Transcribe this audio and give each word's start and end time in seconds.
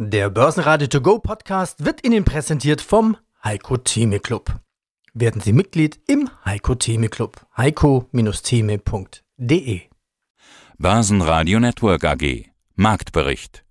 Der 0.00 0.30
Börsenradio 0.30 0.86
To 0.86 1.00
Go 1.00 1.18
Podcast 1.18 1.84
wird 1.84 2.06
Ihnen 2.06 2.24
präsentiert 2.24 2.80
vom 2.80 3.16
Heiko 3.42 3.78
Theme 3.78 4.20
Club. 4.20 4.60
Werden 5.12 5.40
Sie 5.40 5.52
Mitglied 5.52 5.98
im 6.06 6.30
Heiko 6.44 6.76
Theme 6.76 7.08
Club. 7.08 7.44
heiko-theme.de 7.56 9.80
Börsenradio 10.78 11.58
Network 11.58 12.04
AG 12.04 12.44
Marktbericht 12.76 13.64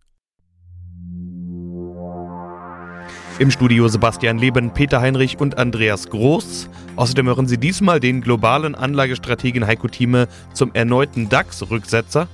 Im 3.40 3.50
Studio 3.50 3.88
Sebastian 3.88 4.38
Leben, 4.38 4.74
Peter 4.74 5.00
Heinrich 5.00 5.40
und 5.40 5.58
Andreas 5.58 6.10
Groß. 6.10 6.68
Außerdem 6.98 7.28
hören 7.28 7.48
Sie 7.48 7.58
diesmal 7.58 8.02
den 8.02 8.20
globalen 8.20 8.76
Anlagestrategen 8.76 9.66
Heiko 9.66 9.88
Thieme 9.88 10.28
zum 10.52 10.74
erneuten 10.74 11.30
DAX-Rücksetzer. 11.30 12.28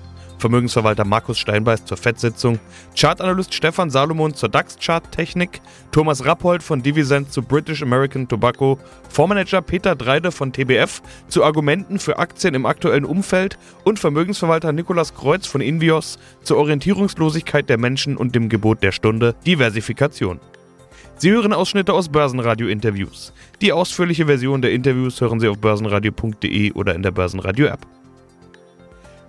Vermögensverwalter 0.44 1.05
Markus 1.05 1.39
Steinbeiß 1.39 1.86
zur 1.86 1.96
FED-Sitzung, 1.96 2.59
Chartanalyst 3.00 3.54
Stefan 3.54 3.89
Salomon 3.89 4.34
zur 4.34 4.50
DAX-Chart-Technik, 4.50 5.62
Thomas 5.94 6.26
Rappold 6.26 6.62
von 6.62 6.84
Divisent 6.84 7.31
zu 7.31 7.41
British 7.41 7.81
American 7.81 8.27
Tobacco, 8.27 8.77
Fondsmanager 9.08 9.62
Peter 9.62 9.95
Dreide 9.95 10.34
von 10.34 10.52
TBF 10.52 11.02
zu 11.30 11.45
Argumenten 11.45 11.98
für 11.98 12.20
Aktien 12.20 12.55
im 12.55 12.66
aktuellen 12.66 13.05
Umfeld 13.05 13.58
und 13.86 14.00
Vermögensverwalter 14.00 14.73
Nikolas 14.73 15.16
Kreuz 15.16 15.48
von 15.48 15.62
Invios 15.62 16.20
zur 16.41 16.58
Orientierungslosigkeit 16.58 17.70
der 17.70 17.78
Menschen 17.78 18.17
und 18.17 18.36
dem 18.36 18.50
Gebot 18.50 18.84
der 18.84 18.91
Stunde 18.91 19.36
Diversifikation. 19.45 20.41
Sie 21.16 21.31
hören 21.31 21.53
Ausschnitte 21.53 21.94
aus 21.94 22.09
Börsenradio-Interviews. 22.09 23.31
Die 23.62 23.72
ausführliche 23.72 24.25
Version 24.25 24.62
der 24.62 24.73
Interviews 24.73 25.22
hören 25.22 25.39
Sie 25.39 25.48
auf 25.48 25.59
börsenradio.de 25.59 26.73
oder 26.73 26.95
in 26.95 27.02
der 27.02 27.12
Börsenradio-App. 27.12 27.88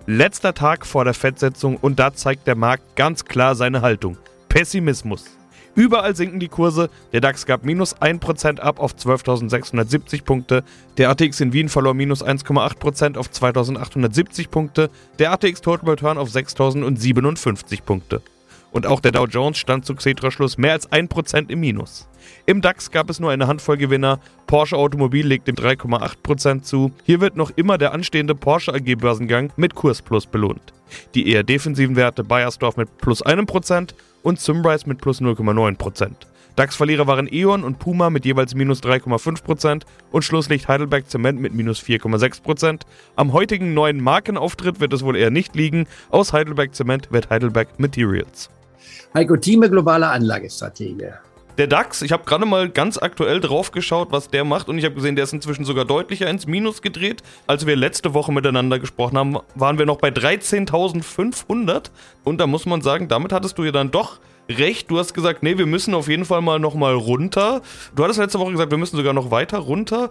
Letzter 0.07 0.53
Tag 0.53 0.85
vor 0.85 1.03
der 1.03 1.15
Fettsetzung 1.15 1.77
und 1.77 1.97
da 1.97 2.13
zeigt 2.13 2.45
der 2.45 2.55
Markt 2.55 2.95
ganz 2.95 3.25
klar 3.25 3.55
seine 3.55 3.81
Haltung. 3.81 4.17
Pessimismus. 4.49 5.25
Überall 5.73 6.15
sinken 6.15 6.39
die 6.39 6.47
Kurse. 6.47 6.91
Der 7.11 7.21
DAX 7.21 7.47
gab 7.47 7.65
minus 7.65 7.97
1% 7.97 8.59
ab 8.59 8.79
auf 8.79 8.93
12.670 8.93 10.23
Punkte. 10.23 10.63
Der 10.97 11.09
ATX 11.09 11.41
in 11.41 11.53
Wien 11.53 11.69
verlor 11.69 11.95
minus 11.95 12.23
1,8% 12.23 13.17
auf 13.17 13.29
2.870 13.29 14.49
Punkte. 14.49 14.91
Der 15.17 15.31
ATX 15.31 15.61
Total 15.61 15.89
Return 15.89 16.19
auf 16.19 16.29
6.057 16.29 17.81
Punkte. 17.81 18.21
Und 18.75 18.87
auch 18.87 18.99
der 18.99 19.13
Dow 19.13 19.25
Jones 19.25 19.57
stand 19.57 19.85
zu 19.85 19.95
Xetra-Schluss 19.95 20.57
mehr 20.57 20.73
als 20.73 20.91
1% 20.91 21.49
im 21.49 21.61
Minus. 21.61 22.09
Im 22.45 22.59
DAX 22.59 22.91
gab 22.91 23.09
es 23.09 23.21
nur 23.21 23.31
eine 23.31 23.47
Handvoll 23.47 23.77
Gewinner. 23.77 24.19
Porsche 24.47 24.75
Automobil 24.75 25.25
legt 25.25 25.47
dem 25.47 25.55
3,8% 25.55 26.61
zu. 26.61 26.91
Hier 27.05 27.21
wird 27.21 27.37
noch 27.37 27.51
immer 27.55 27.77
der 27.77 27.93
anstehende 27.93 28.35
Porsche 28.35 28.73
AG 28.73 28.95
Börsengang 28.97 29.53
mit 29.55 29.75
Kursplus 29.75 30.25
belohnt. 30.25 30.73
Die 31.13 31.29
eher 31.29 31.43
defensiven 31.43 31.95
Werte 31.95 32.25
Bayersdorf 32.25 32.75
mit 32.75 32.97
plus 32.97 33.25
1% 33.25 33.93
und 34.23 34.41
Symrise 34.41 34.89
mit 34.89 34.99
plus 34.99 35.21
0,9%. 35.21 36.11
DAX-Verlierer 36.57 37.07
waren 37.07 37.29
E.ON 37.31 37.63
und 37.63 37.79
Puma 37.79 38.09
mit 38.09 38.25
jeweils 38.25 38.55
minus 38.55 38.83
3,5% 38.83 39.83
und 40.11 40.23
Schlusslicht 40.25 40.67
Heidelberg 40.67 41.09
Zement 41.09 41.39
mit 41.39 41.53
minus 41.53 41.81
4,6%. 41.81 42.81
Am 43.15 43.31
heutigen 43.31 43.73
neuen 43.73 44.03
Markenauftritt 44.03 44.81
wird 44.81 44.91
es 44.91 45.03
wohl 45.03 45.15
eher 45.15 45.31
nicht 45.31 45.55
liegen. 45.55 45.87
Aus 46.09 46.33
Heidelberg 46.33 46.75
Zement 46.75 47.13
wird 47.13 47.29
Heidelberg 47.29 47.79
Materials. 47.79 48.49
Heiko 49.15 49.37
Thieme, 49.37 49.69
globale 49.69 50.09
Anlagestratege. 50.09 51.13
Der 51.57 51.67
DAX, 51.67 52.01
ich 52.01 52.11
habe 52.11 52.25
gerade 52.25 52.45
mal 52.45 52.67
ganz 52.67 52.97
aktuell 52.97 53.39
drauf 53.39 53.71
geschaut, 53.71 54.11
was 54.11 54.29
der 54.29 54.43
macht 54.43 54.67
und 54.67 54.77
ich 54.77 54.83
habe 54.83 54.95
gesehen, 54.95 55.15
der 55.15 55.23
ist 55.23 55.31
inzwischen 55.31 55.63
sogar 55.63 55.85
deutlicher 55.85 56.29
ins 56.29 56.47
Minus 56.47 56.81
gedreht. 56.81 57.23
Als 57.47 57.65
wir 57.65 57.77
letzte 57.77 58.13
Woche 58.13 58.33
miteinander 58.33 58.77
gesprochen 58.77 59.17
haben, 59.17 59.37
waren 59.55 59.77
wir 59.77 59.85
noch 59.85 59.99
bei 59.99 60.09
13.500 60.09 61.91
und 62.25 62.41
da 62.41 62.45
muss 62.45 62.65
man 62.65 62.81
sagen, 62.81 63.07
damit 63.07 63.31
hattest 63.31 63.57
du 63.57 63.63
ja 63.63 63.71
dann 63.71 63.89
doch 63.89 64.19
recht. 64.49 64.91
Du 64.91 64.99
hast 64.99 65.13
gesagt, 65.13 65.43
nee, 65.43 65.57
wir 65.57 65.65
müssen 65.65 65.93
auf 65.93 66.09
jeden 66.09 66.25
Fall 66.25 66.41
mal 66.41 66.59
noch 66.59 66.75
mal 66.75 66.93
runter. 66.93 67.61
Du 67.95 68.03
hattest 68.03 68.19
letzte 68.19 68.39
Woche 68.39 68.51
gesagt, 68.51 68.71
wir 68.71 68.77
müssen 68.77 68.97
sogar 68.97 69.13
noch 69.13 69.31
weiter 69.31 69.59
runter. 69.59 70.09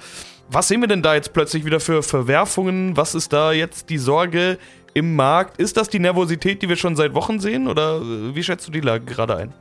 Was 0.51 0.69
sehen 0.69 0.81
wir 0.81 0.89
denn 0.89 1.03
da 1.03 1.15
jetzt 1.15 1.35
plötzlich 1.35 1.67
wieder 1.67 1.81
für 1.81 2.03
Verwerfungen? 2.03 2.97
Was 2.97 3.15
ist 3.15 3.35
da 3.35 3.53
jetzt 3.53 3.91
die 3.91 3.99
Sorge? 3.99 4.59
Im 4.95 5.15
Markt. 5.15 5.59
Ist 5.61 5.77
das 5.77 5.89
die 5.89 5.99
Nervosität, 5.99 6.63
die 6.63 6.69
wir 6.69 6.77
schon 6.77 6.97
seit 6.97 7.15
Wochen 7.15 7.41
sehen 7.41 7.69
oder 7.69 7.97
äh, 7.97 8.35
wie 8.35 8.43
schätzt 8.43 8.67
du 8.67 8.73
die 8.73 8.81
Lage 8.81 9.05
gerade 9.05 9.37
ein? 9.37 9.53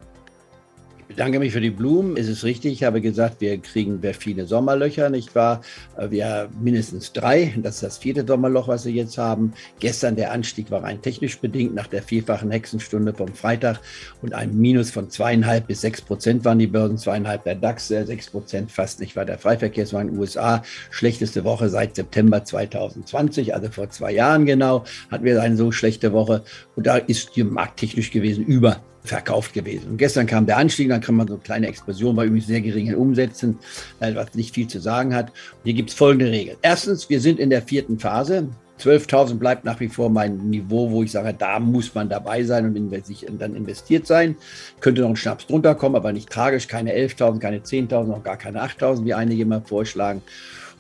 Ich 1.04 1.18
bedanke 1.18 1.40
mich 1.40 1.52
für 1.52 1.60
die 1.60 1.70
Blumen. 1.70 2.16
Es 2.16 2.30
ist 2.30 2.46
richtig, 2.46 2.72
ich 2.72 2.84
habe 2.86 3.02
gesagt, 3.02 3.42
wir 3.42 3.58
kriegen 3.58 4.02
viele 4.18 4.46
Sommerlöcher, 4.46 5.10
nicht 5.10 5.36
wahr? 5.36 5.60
Äh, 5.98 6.12
wir 6.12 6.26
haben 6.26 6.64
mindestens 6.64 7.12
drei. 7.12 7.54
Das 7.58 7.76
ist 7.76 7.84
das 7.84 7.98
vierte 7.98 8.26
Sommerloch, 8.26 8.70
was 8.70 8.86
wir 8.86 8.94
jetzt 8.94 9.18
haben. 9.18 9.52
Gestern 9.82 10.16
der 10.16 10.32
Anstieg 10.32 10.72
war 10.72 10.84
rein 10.84 11.02
technisch 11.02 11.40
bedingt 11.40 11.76
nach 11.76 11.88
der 11.88 12.04
vierfachen 12.04 12.52
Hexenstunde 12.52 13.14
vom 13.14 13.34
Freitag 13.34 13.82
und 14.22 14.34
ein 14.34 14.58
Minus 14.58 14.92
von 14.92 15.10
zweieinhalb 15.10 15.68
bis 15.68 15.82
sechs 15.82 16.02
Prozent 16.02 16.46
waren 16.46 16.58
die 16.58 16.68
Börsen, 16.68 16.98
zweieinhalb 16.98 17.44
der 17.44 17.56
DAX, 17.56 17.92
äh, 17.92 18.06
sechs 18.06 18.30
Prozent 18.30 18.72
fast 18.72 19.02
nicht 19.02 19.18
war 19.18 19.26
der 19.26 19.38
Freiverkehrsmarkt 19.38 20.08
in 20.08 20.14
den 20.14 20.22
USA. 20.22 20.64
Schlechteste 20.90 21.44
Woche 21.44 21.68
seit 21.68 21.96
September 21.98 22.46
2020, 22.46 23.54
also 23.54 23.70
vor 23.70 23.90
zwei 23.90 24.14
Jahren 24.14 24.46
genau, 24.46 24.86
hatten 25.12 25.26
wir 25.26 25.42
eine 25.42 25.58
so 25.58 25.74
schlechte 25.74 26.14
Woche. 26.14 26.44
Und 26.78 26.88
da 26.88 26.96
ist 26.96 27.36
die 27.36 27.44
Markt 27.44 27.82
technisch 27.82 28.10
gewesen 28.10 28.46
über 28.46 28.82
verkauft 29.04 29.54
gewesen. 29.54 29.92
Und 29.92 29.98
gestern 29.98 30.26
kam 30.26 30.46
der 30.46 30.58
Anstieg, 30.58 30.90
dann 30.90 31.02
kann 31.02 31.16
man 31.16 31.28
so 31.28 31.34
eine 31.34 31.44
kleine 31.44 31.68
Explosion 31.68 32.16
bei 32.16 32.26
übrigens 32.26 32.48
sehr 32.48 32.62
geringen 32.62 32.96
Umsätzen, 32.96 33.60
was 34.00 34.34
nicht 34.34 34.54
viel 34.54 34.68
zu 34.68 34.80
sagen 34.80 35.14
hat. 35.14 35.30
Und 35.30 35.66
hier 35.66 35.74
gibt 35.74 35.90
es 35.90 35.96
folgende 35.96 36.32
Regeln. 36.32 36.58
Erstens, 36.62 37.10
wir 37.10 37.20
sind 37.20 37.40
in 37.40 37.50
der 37.50 37.62
vierten 37.62 38.00
Phase. 38.00 38.48
12.000 38.80 39.36
bleibt 39.36 39.66
nach 39.66 39.80
wie 39.80 39.88
vor 39.88 40.10
mein 40.10 40.50
Niveau, 40.50 40.90
wo 40.90 41.04
ich 41.04 41.12
sage, 41.12 41.34
da 41.38 41.60
muss 41.60 41.94
man 41.94 42.10
dabei 42.10 42.44
sein 42.44 42.66
und 42.66 43.06
sich 43.06 43.26
dann 43.38 43.56
investiert 43.56 44.08
sein. 44.08 44.36
Könnte 44.80 45.02
noch 45.02 45.10
ein 45.10 45.16
Schnaps 45.16 45.48
drunter 45.48 45.76
kommen, 45.76 45.96
aber 45.96 46.12
nicht 46.12 46.30
tragisch. 46.30 46.68
Keine 46.68 46.94
11.000, 46.94 47.40
keine 47.40 47.60
10.000, 47.60 48.12
auch 48.12 48.24
gar 48.24 48.38
keine 48.38 48.64
8.000, 48.64 49.06
wie 49.06 49.14
einige 49.14 49.44
immer 49.44 49.62
vorschlagen. 49.62 50.22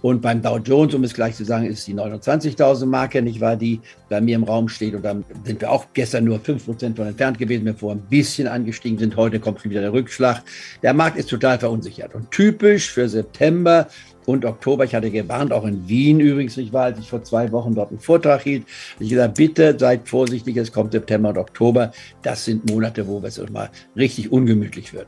Und 0.03 0.21
beim 0.21 0.41
Dow 0.41 0.57
Jones, 0.57 0.93
um 0.93 1.03
es 1.05 1.13
gleich 1.13 1.35
zu 1.35 1.45
sagen, 1.45 1.65
ist 1.65 1.87
die 1.87 1.93
29.000 1.93 2.85
Marke, 2.87 3.21
nicht 3.21 3.39
wahr, 3.39 3.55
die 3.55 3.79
bei 4.09 4.19
mir 4.19 4.35
im 4.35 4.43
Raum 4.43 4.67
steht. 4.67 4.95
Und 4.95 5.05
dann 5.05 5.23
sind 5.45 5.61
wir 5.61 5.71
auch 5.71 5.85
gestern 5.93 6.25
nur 6.25 6.39
5% 6.39 6.97
von 6.97 7.07
entfernt 7.07 7.39
gewesen, 7.39 7.63
wir 7.63 7.73
vorher 7.73 8.01
ein 8.01 8.09
bisschen 8.09 8.49
angestiegen 8.49 8.99
sind. 8.99 9.15
Heute 9.15 9.39
kommt 9.39 9.63
wieder 9.63 9.79
der 9.79 9.93
Rückschlag. 9.93 10.43
Der 10.81 10.93
Markt 10.93 11.15
ist 11.15 11.29
total 11.29 11.57
verunsichert. 11.57 12.13
Und 12.15 12.29
typisch 12.31 12.91
für 12.91 13.07
September 13.07 13.87
und 14.25 14.43
Oktober, 14.43 14.83
ich 14.83 14.93
hatte 14.93 15.09
gewarnt, 15.09 15.53
auch 15.53 15.63
in 15.63 15.87
Wien 15.87 16.19
übrigens 16.19 16.57
nicht 16.57 16.73
wahr, 16.73 16.85
als 16.85 16.99
ich 16.99 17.09
vor 17.09 17.23
zwei 17.23 17.49
Wochen 17.53 17.73
dort 17.73 17.91
einen 17.91 17.99
Vortrag 17.99 18.41
hielt. 18.41 18.65
Ich 18.99 19.09
gesagt, 19.09 19.35
bitte 19.35 19.77
seid 19.79 20.09
vorsichtig, 20.09 20.57
es 20.57 20.73
kommt 20.73 20.91
September 20.91 21.29
und 21.29 21.37
Oktober. 21.37 21.93
Das 22.23 22.43
sind 22.43 22.69
Monate, 22.69 23.07
wo 23.07 23.21
es 23.23 23.41
mal 23.49 23.69
richtig 23.95 24.33
ungemütlich 24.33 24.93
wird. 24.93 25.07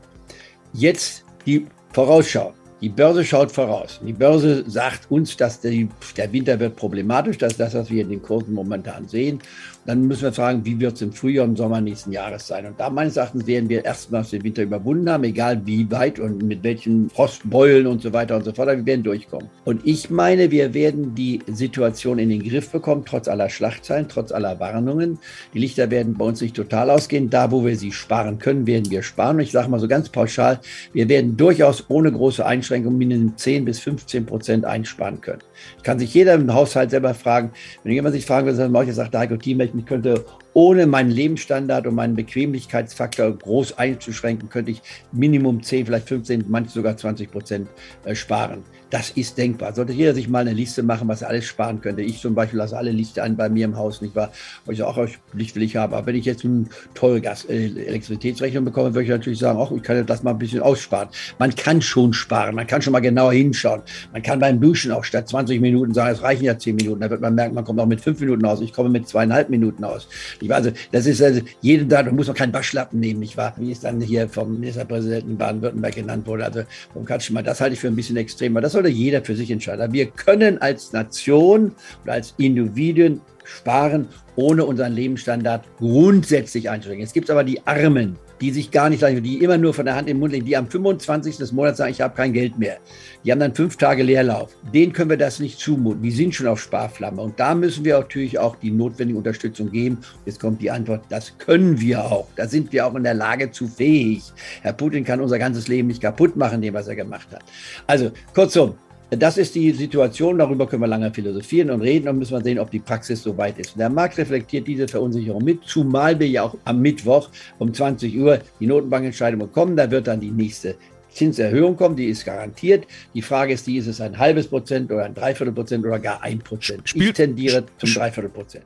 Jetzt 0.72 1.22
die 1.44 1.66
Vorausschau. 1.92 2.54
Die 2.86 2.92
Börse 2.92 3.24
schaut 3.24 3.50
voraus. 3.50 3.98
Die 4.06 4.12
Börse 4.12 4.62
sagt 4.70 5.10
uns, 5.10 5.36
dass 5.36 5.60
die, 5.60 5.88
der 6.16 6.32
Winter 6.32 6.60
wird 6.60 6.76
problematisch. 6.76 7.36
Das 7.36 7.54
ist 7.54 7.58
das, 7.58 7.74
was 7.74 7.90
wir 7.90 8.02
in 8.02 8.10
den 8.10 8.22
Kursen 8.22 8.54
momentan 8.54 9.08
sehen. 9.08 9.40
Dann 9.86 10.08
müssen 10.08 10.22
wir 10.22 10.32
fragen, 10.32 10.64
wie 10.64 10.80
wird 10.80 10.94
es 10.94 11.02
im 11.02 11.12
Frühjahr 11.12 11.44
und 11.44 11.56
Sommer 11.56 11.80
nächsten 11.80 12.10
Jahres 12.10 12.48
sein? 12.48 12.66
Und 12.66 12.78
da 12.80 12.90
meines 12.90 13.16
Erachtens 13.16 13.46
werden 13.46 13.68
wir 13.68 13.84
erstmals 13.84 14.30
den 14.30 14.42
Winter 14.42 14.64
überwunden 14.64 15.08
haben, 15.08 15.22
egal 15.22 15.62
wie 15.64 15.88
weit 15.92 16.18
und 16.18 16.42
mit 16.42 16.64
welchen 16.64 17.08
Frostbeulen 17.08 17.86
und 17.86 18.02
so 18.02 18.12
weiter 18.12 18.36
und 18.36 18.44
so 18.44 18.52
fort. 18.52 18.68
Wir 18.68 18.84
werden 18.84 19.04
durchkommen. 19.04 19.48
Und 19.64 19.86
ich 19.86 20.10
meine, 20.10 20.50
wir 20.50 20.74
werden 20.74 21.14
die 21.14 21.40
Situation 21.46 22.18
in 22.18 22.30
den 22.30 22.42
Griff 22.42 22.70
bekommen, 22.70 23.04
trotz 23.06 23.28
aller 23.28 23.48
Schlachtzeilen, 23.48 24.08
trotz 24.08 24.32
aller 24.32 24.58
Warnungen. 24.58 25.18
Die 25.54 25.60
Lichter 25.60 25.88
werden 25.90 26.14
bei 26.14 26.24
uns 26.24 26.40
nicht 26.40 26.56
total 26.56 26.90
ausgehen. 26.90 27.30
Da, 27.30 27.52
wo 27.52 27.64
wir 27.64 27.76
sie 27.76 27.92
sparen 27.92 28.40
können, 28.40 28.66
werden 28.66 28.90
wir 28.90 29.04
sparen. 29.04 29.36
Und 29.36 29.42
ich 29.42 29.52
sage 29.52 29.68
mal 29.68 29.78
so 29.78 29.86
ganz 29.86 30.08
pauschal, 30.08 30.60
wir 30.92 31.08
werden 31.08 31.36
durchaus 31.36 31.84
ohne 31.88 32.10
große 32.10 32.44
Einschränkungen 32.44 32.75
mindestens 32.84 33.42
10 33.42 33.64
bis 33.64 33.80
15 33.80 34.26
Prozent 34.26 34.64
einsparen 34.64 35.20
können. 35.20 35.42
Kann 35.82 35.98
sich 35.98 36.14
jeder 36.14 36.34
im 36.34 36.52
Haushalt 36.52 36.90
selber 36.90 37.14
fragen, 37.14 37.50
wenn 37.82 37.92
jemand 37.92 38.14
sich 38.14 38.26
fragen 38.26 38.46
will, 38.46 38.56
dann 38.56 38.72
mache 38.72 38.84
ich 38.84 38.94
sagt, 38.94 39.14
da 39.14 39.26
Team, 39.26 39.60
ich 39.60 39.86
könnte 39.86 40.24
ohne 40.56 40.86
meinen 40.86 41.10
Lebensstandard 41.10 41.86
und 41.86 41.96
meinen 41.96 42.16
Bequemlichkeitsfaktor 42.16 43.30
groß 43.30 43.76
einzuschränken, 43.76 44.48
könnte 44.48 44.70
ich 44.70 44.80
Minimum 45.12 45.62
10, 45.62 45.84
vielleicht 45.84 46.08
15, 46.08 46.46
manche 46.48 46.70
sogar 46.70 46.96
20 46.96 47.30
Prozent 47.30 47.68
äh, 48.06 48.14
sparen. 48.14 48.62
Das 48.88 49.10
ist 49.10 49.36
denkbar. 49.36 49.74
Sollte 49.74 49.92
jeder 49.92 50.14
sich 50.14 50.28
mal 50.28 50.40
eine 50.40 50.52
Liste 50.52 50.82
machen, 50.82 51.08
was 51.08 51.20
er 51.20 51.28
alles 51.28 51.44
sparen 51.44 51.80
könnte. 51.80 52.02
Ich 52.02 52.20
zum 52.20 52.34
Beispiel 52.34 52.58
lasse 52.58 52.76
alle 52.76 52.92
Liste 52.92 53.22
an 53.22 53.36
bei 53.36 53.48
mir 53.48 53.64
im 53.64 53.76
Haus, 53.76 54.00
nicht 54.00 54.14
wahr? 54.14 54.30
Weil 54.64 54.74
ich 54.74 54.82
auch 54.82 54.96
Licht 55.32 55.56
will 55.56 55.64
ich 55.64 55.76
haben. 55.76 55.92
Aber 55.92 56.06
wenn 56.06 56.14
ich 56.14 56.24
jetzt 56.24 56.44
eine 56.44 56.66
teure 56.94 57.20
Gas 57.20 57.44
äh, 57.46 57.66
Elektrizitätsrechnung 57.66 58.64
bekomme, 58.64 58.94
würde 58.94 59.02
ich 59.02 59.10
natürlich 59.10 59.40
sagen, 59.40 59.58
auch 59.58 59.72
ich 59.72 59.82
kann 59.82 60.06
das 60.06 60.22
mal 60.22 60.30
ein 60.30 60.38
bisschen 60.38 60.60
aussparen. 60.60 61.08
Man 61.38 61.54
kann 61.54 61.82
schon 61.82 62.12
sparen, 62.12 62.54
man 62.54 62.66
kann 62.66 62.80
schon 62.80 62.92
mal 62.92 63.00
genauer 63.00 63.32
hinschauen. 63.32 63.82
Man 64.12 64.22
kann 64.22 64.38
beim 64.38 64.60
Duschen 64.60 64.92
auch 64.92 65.04
statt 65.04 65.28
20 65.28 65.60
Minuten 65.60 65.92
sagen, 65.92 66.14
es 66.14 66.22
reichen 66.22 66.44
ja 66.44 66.56
10 66.56 66.76
Minuten. 66.76 67.00
Da 67.00 67.10
wird 67.10 67.20
man 67.20 67.34
merken, 67.34 67.56
man 67.56 67.64
kommt 67.64 67.80
auch 67.80 67.86
mit 67.86 68.00
5 68.00 68.20
Minuten 68.20 68.46
aus. 68.46 68.60
Ich 68.60 68.72
komme 68.72 68.88
mit 68.88 69.08
zweieinhalb 69.08 69.50
Minuten 69.50 69.82
aus. 69.82 70.08
Weiß, 70.48 70.58
also, 70.58 70.70
das 70.92 71.06
ist 71.06 71.22
also, 71.22 71.40
jeden 71.60 71.88
Tag, 71.88 72.06
da 72.06 72.12
muss 72.12 72.26
man 72.26 72.36
keinen 72.36 72.52
Waschlappen 72.52 73.00
nehmen, 73.00 73.20
nicht 73.20 73.36
wahr? 73.36 73.54
Wie 73.58 73.72
es 73.72 73.80
dann 73.80 74.00
hier 74.00 74.28
vom 74.28 74.58
Ministerpräsidenten 74.60 75.36
Baden-Württemberg 75.36 75.94
genannt 75.94 76.26
wurde. 76.26 76.44
Also 76.44 76.62
vom 76.92 77.04
Katschmann, 77.04 77.44
das 77.44 77.60
halte 77.60 77.74
ich 77.74 77.80
für 77.80 77.88
ein 77.88 77.96
bisschen 77.96 78.16
extrem. 78.16 78.54
Aber 78.54 78.62
das 78.62 78.72
sollte 78.72 78.88
jeder 78.88 79.24
für 79.24 79.36
sich 79.36 79.50
entscheiden. 79.50 79.92
Wir 79.92 80.06
können 80.06 80.60
als 80.60 80.92
Nation 80.92 81.72
oder 82.04 82.14
als 82.14 82.34
Individuen 82.38 83.20
sparen, 83.44 84.08
ohne 84.34 84.64
unseren 84.64 84.92
Lebensstandard 84.92 85.64
grundsätzlich 85.78 86.68
einzuschränken. 86.68 87.04
Es 87.04 87.12
gibt 87.12 87.30
aber 87.30 87.44
die 87.44 87.64
Armen 87.66 88.16
die 88.40 88.50
sich 88.50 88.70
gar 88.70 88.90
nicht, 88.90 89.02
die 89.02 89.42
immer 89.42 89.58
nur 89.58 89.74
von 89.74 89.84
der 89.84 89.96
Hand 89.96 90.08
im 90.08 90.18
Mund 90.18 90.32
legen, 90.32 90.46
die 90.46 90.56
am 90.56 90.68
25. 90.68 91.38
des 91.38 91.52
Monats 91.52 91.78
sagen, 91.78 91.90
ich 91.90 92.00
habe 92.00 92.14
kein 92.14 92.32
Geld 92.32 92.58
mehr. 92.58 92.78
Die 93.24 93.32
haben 93.32 93.40
dann 93.40 93.54
fünf 93.54 93.76
Tage 93.76 94.02
Leerlauf. 94.02 94.54
Denen 94.72 94.92
können 94.92 95.10
wir 95.10 95.16
das 95.16 95.40
nicht 95.40 95.58
zumuten. 95.58 96.02
Die 96.02 96.10
sind 96.10 96.34
schon 96.34 96.46
auf 96.46 96.60
Sparflamme. 96.60 97.20
Und 97.20 97.40
da 97.40 97.54
müssen 97.54 97.84
wir 97.84 97.98
natürlich 97.98 98.38
auch 98.38 98.56
die 98.56 98.70
notwendige 98.70 99.18
Unterstützung 99.18 99.70
geben. 99.70 99.98
Jetzt 100.24 100.40
kommt 100.40 100.60
die 100.60 100.70
Antwort, 100.70 101.04
das 101.08 101.36
können 101.38 101.80
wir 101.80 102.04
auch. 102.04 102.28
Da 102.36 102.46
sind 102.46 102.72
wir 102.72 102.86
auch 102.86 102.94
in 102.94 103.04
der 103.04 103.14
Lage 103.14 103.50
zu 103.50 103.66
fähig. 103.66 104.22
Herr 104.62 104.72
Putin 104.72 105.04
kann 105.04 105.20
unser 105.20 105.38
ganzes 105.38 105.68
Leben 105.68 105.88
nicht 105.88 106.02
kaputt 106.02 106.36
machen, 106.36 106.60
dem, 106.60 106.74
was 106.74 106.88
er 106.88 106.96
gemacht 106.96 107.28
hat. 107.32 107.42
Also 107.86 108.10
kurzum, 108.34 108.74
das 109.10 109.38
ist 109.38 109.54
die 109.54 109.70
Situation, 109.70 110.38
darüber 110.38 110.66
können 110.66 110.82
wir 110.82 110.88
lange 110.88 111.12
philosophieren 111.12 111.70
und 111.70 111.80
reden 111.80 112.08
und 112.08 112.18
müssen 112.18 112.36
wir 112.36 112.42
sehen, 112.42 112.58
ob 112.58 112.72
die 112.72 112.80
Praxis 112.80 113.22
so 113.22 113.36
weit 113.38 113.56
ist. 113.58 113.78
Der 113.78 113.88
Markt 113.88 114.18
reflektiert 114.18 114.66
diese 114.66 114.88
Verunsicherung 114.88 115.44
mit, 115.44 115.62
zumal 115.64 116.18
wir 116.18 116.28
ja 116.28 116.42
auch 116.42 116.56
am 116.64 116.80
Mittwoch 116.80 117.28
um 117.58 117.72
20 117.72 118.18
Uhr 118.18 118.40
die 118.58 118.66
Notenbankentscheidung 118.66 119.38
bekommen. 119.38 119.76
Da 119.76 119.88
wird 119.90 120.08
dann 120.08 120.18
die 120.18 120.32
nächste 120.32 120.74
Zinserhöhung 121.10 121.76
kommen, 121.76 121.94
die 121.94 122.06
ist 122.06 122.24
garantiert. 122.24 122.86
Die 123.14 123.22
Frage 123.22 123.52
ist 123.52 123.66
die, 123.68 123.76
ist 123.76 123.86
es 123.86 124.00
ein 124.00 124.18
halbes 124.18 124.48
Prozent 124.48 124.90
oder 124.90 125.04
ein 125.04 125.14
Dreiviertel 125.14 125.52
Prozent 125.52 125.86
oder 125.86 126.00
gar 126.00 126.20
ein 126.22 126.40
Prozent? 126.40 126.92
Ich 126.92 127.12
tendiere 127.12 127.64
zum 127.78 127.88
Dreiviertel 127.94 128.30
Prozent. 128.30 128.64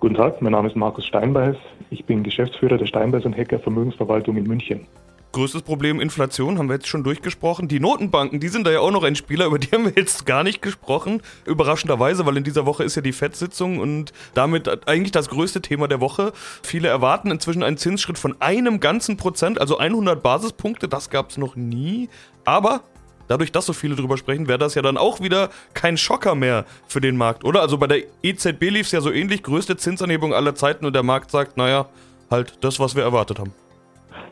Guten 0.00 0.14
Tag, 0.14 0.40
mein 0.40 0.52
Name 0.52 0.68
ist 0.68 0.76
Markus 0.76 1.06
Steinbeiß. 1.06 1.56
Ich 1.90 2.04
bin 2.06 2.22
Geschäftsführer 2.22 2.78
der 2.78 2.86
Steinbeiß 2.86 3.26
und 3.26 3.34
Hecker 3.34 3.58
Vermögensverwaltung 3.58 4.36
in 4.38 4.44
München 4.44 4.86
größtes 5.34 5.62
Problem 5.62 6.00
Inflation, 6.00 6.58
haben 6.58 6.68
wir 6.68 6.76
jetzt 6.76 6.86
schon 6.86 7.04
durchgesprochen. 7.04 7.68
Die 7.68 7.80
Notenbanken, 7.80 8.40
die 8.40 8.48
sind 8.48 8.66
da 8.66 8.70
ja 8.70 8.80
auch 8.80 8.90
noch 8.90 9.02
ein 9.02 9.16
Spieler, 9.16 9.46
über 9.46 9.58
die 9.58 9.70
haben 9.72 9.84
wir 9.84 9.92
jetzt 9.94 10.24
gar 10.24 10.42
nicht 10.42 10.62
gesprochen. 10.62 11.20
Überraschenderweise, 11.44 12.24
weil 12.24 12.36
in 12.36 12.44
dieser 12.44 12.64
Woche 12.64 12.84
ist 12.84 12.94
ja 12.94 13.02
die 13.02 13.12
FED-Sitzung 13.12 13.78
und 13.78 14.12
damit 14.32 14.88
eigentlich 14.88 15.12
das 15.12 15.28
größte 15.28 15.60
Thema 15.60 15.88
der 15.88 16.00
Woche. 16.00 16.32
Viele 16.62 16.88
erwarten 16.88 17.30
inzwischen 17.30 17.62
einen 17.62 17.76
Zinsschritt 17.76 18.18
von 18.18 18.40
einem 18.40 18.80
ganzen 18.80 19.16
Prozent, 19.16 19.60
also 19.60 19.76
100 19.76 20.22
Basispunkte. 20.22 20.88
Das 20.88 21.10
gab 21.10 21.30
es 21.30 21.36
noch 21.36 21.56
nie. 21.56 22.08
Aber 22.44 22.82
dadurch, 23.28 23.52
dass 23.52 23.66
so 23.66 23.72
viele 23.72 23.96
drüber 23.96 24.16
sprechen, 24.16 24.48
wäre 24.48 24.58
das 24.58 24.74
ja 24.74 24.82
dann 24.82 24.96
auch 24.96 25.20
wieder 25.20 25.50
kein 25.74 25.96
Schocker 25.96 26.34
mehr 26.34 26.64
für 26.86 27.00
den 27.00 27.16
Markt, 27.16 27.44
oder? 27.44 27.60
Also 27.60 27.76
bei 27.76 27.88
der 27.88 28.04
EZB 28.22 28.70
lief 28.70 28.86
es 28.86 28.92
ja 28.92 29.00
so 29.00 29.10
ähnlich, 29.10 29.42
größte 29.42 29.76
Zinsanhebung 29.76 30.32
aller 30.32 30.54
Zeiten 30.54 30.86
und 30.86 30.94
der 30.94 31.02
Markt 31.02 31.30
sagt, 31.30 31.56
naja, 31.56 31.86
halt 32.30 32.58
das, 32.60 32.78
was 32.78 32.94
wir 32.94 33.02
erwartet 33.02 33.40
haben 33.40 33.52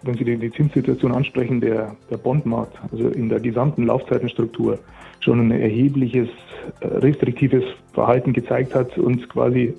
wenn 0.02 0.14
Sie 0.14 0.24
die, 0.24 0.50
Zinssituation 0.50 1.12
ansprechen, 1.12 1.60
der, 1.60 1.96
der 2.10 2.16
Bondmarkt, 2.16 2.76
also 2.90 3.08
in 3.08 3.28
der 3.28 3.40
gesamten 3.40 3.86
Laufzeitenstruktur, 3.86 4.78
schon 5.20 5.40
ein 5.40 5.50
erhebliches 5.50 6.28
äh, 6.80 6.86
restriktives 6.86 7.64
Verhalten 7.92 8.32
gezeigt 8.32 8.74
hat 8.74 8.98
und 8.98 9.28
quasi 9.28 9.74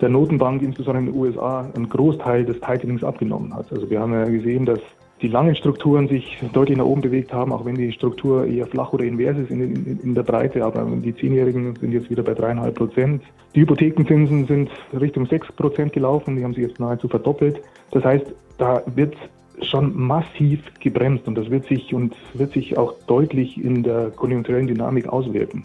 der 0.00 0.08
Notenbank, 0.08 0.62
insbesondere 0.62 1.04
in 1.04 1.12
den 1.12 1.14
USA, 1.14 1.70
einen 1.74 1.88
Großteil 1.88 2.44
des 2.44 2.60
Tightenings 2.60 3.04
abgenommen 3.04 3.54
hat. 3.54 3.72
Also 3.72 3.88
wir 3.88 4.00
haben 4.00 4.12
ja 4.12 4.24
gesehen, 4.24 4.66
dass 4.66 4.80
die 5.22 5.28
langen 5.28 5.54
Strukturen 5.54 6.08
sich 6.08 6.38
deutlich 6.52 6.76
nach 6.76 6.84
oben 6.84 7.00
bewegt 7.00 7.32
haben, 7.32 7.52
auch 7.52 7.64
wenn 7.64 7.76
die 7.76 7.92
Struktur 7.92 8.46
eher 8.46 8.66
flach 8.66 8.92
oder 8.92 9.04
invers 9.04 9.38
ist 9.38 9.50
in, 9.50 9.60
in, 9.60 10.00
in 10.00 10.14
der 10.14 10.22
Breite. 10.22 10.64
Aber 10.64 10.84
die 10.84 11.14
Zehnjährigen 11.16 11.74
sind 11.76 11.92
jetzt 11.92 12.10
wieder 12.10 12.22
bei 12.22 12.34
dreieinhalb 12.34 12.74
Prozent. 12.74 13.22
Die 13.54 13.60
Hypothekenzinsen 13.60 14.46
sind 14.46 14.70
Richtung 14.92 15.26
sechs 15.26 15.50
Prozent 15.52 15.92
gelaufen, 15.92 16.36
die 16.36 16.44
haben 16.44 16.54
sich 16.54 16.64
jetzt 16.64 16.80
nahezu 16.80 17.08
verdoppelt. 17.08 17.62
Das 17.92 18.04
heißt, 18.04 18.26
da 18.58 18.82
wird 18.94 19.16
schon 19.62 19.96
massiv 19.96 20.60
gebremst 20.80 21.26
und 21.26 21.36
das 21.36 21.50
wird 21.50 21.66
sich 21.66 21.94
und 21.94 22.14
wird 22.34 22.52
sich 22.52 22.76
auch 22.76 22.94
deutlich 23.06 23.62
in 23.62 23.82
der 23.82 24.10
konjunkturellen 24.10 24.66
Dynamik 24.66 25.08
auswirken. 25.08 25.64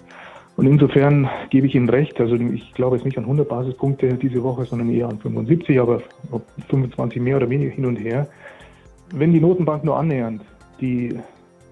Und 0.58 0.68
insofern 0.68 1.30
gebe 1.50 1.68
ich 1.68 1.76
Ihnen 1.76 1.88
recht, 1.88 2.20
also 2.20 2.36
ich 2.36 2.74
glaube 2.74 2.98
jetzt 2.98 3.06
nicht 3.06 3.18
an 3.18 3.24
100 3.24 3.48
Basispunkte 3.48 4.16
diese 4.16 4.44
Woche, 4.44 4.66
sondern 4.66 4.90
eher 4.90 5.08
an 5.08 5.18
75, 5.18 5.80
aber 5.80 6.02
25 6.68 7.22
mehr 7.22 7.38
oder 7.38 7.50
weniger 7.50 7.72
hin 7.72 7.86
und 7.86 7.96
her. 7.96 8.28
Wenn 9.14 9.32
die 9.32 9.40
Notenbank 9.40 9.86
nur 9.86 9.98
annähernd 9.98 10.42
die 10.82 11.18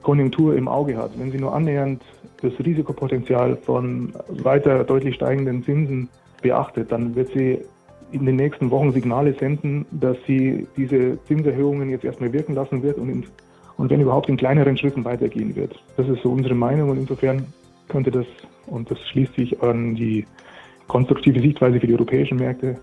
Konjunktur 0.04 0.56
im 0.56 0.70
Auge 0.70 0.96
hat, 0.96 1.20
wenn 1.20 1.32
sie 1.32 1.38
nur 1.38 1.54
annähernd 1.54 2.02
das 2.42 2.54
Risikopotenzial 2.66 3.58
von 3.58 4.14
weiter 4.30 4.86
deutlich 4.86 5.16
steigenden 5.16 5.64
Zinsen 5.64 6.08
beachtet, 6.42 6.90
dann 6.92 7.14
wird 7.14 7.28
sie 7.34 7.60
in 8.12 8.26
den 8.26 8.36
nächsten 8.36 8.72
Wochen 8.72 8.92
Signale 8.92 9.34
senden, 9.34 9.86
dass 9.92 10.18
sie 10.26 10.68
diese 10.78 11.22
Zinserhöhungen 11.26 11.90
jetzt 11.90 12.06
erstmal 12.06 12.32
wirken 12.32 12.56
lassen 12.56 12.82
wird 12.84 12.98
und, 12.98 13.10
in, 13.10 13.26
und 13.78 13.90
wenn 13.90 14.02
überhaupt 14.02 14.30
in 14.30 14.38
kleineren 14.38 14.78
Schritten 14.78 15.04
weitergehen 15.04 15.56
wird. 15.56 15.76
Das 15.98 16.08
ist 16.08 16.22
so 16.24 16.32
unsere 16.32 16.56
Meinung 16.56 16.90
und 16.90 16.98
insofern 16.98 17.46
könnte 17.90 18.12
das, 18.12 18.26
und 18.68 18.90
das 18.90 19.00
schließt 19.10 19.36
sich 19.36 19.62
an 19.62 19.96
die 19.96 20.26
konstruktive 20.88 21.40
Sichtweise 21.42 21.80
für 21.80 21.88
die 21.88 21.94
europäischen 21.94 22.38
Märkte, 22.38 22.80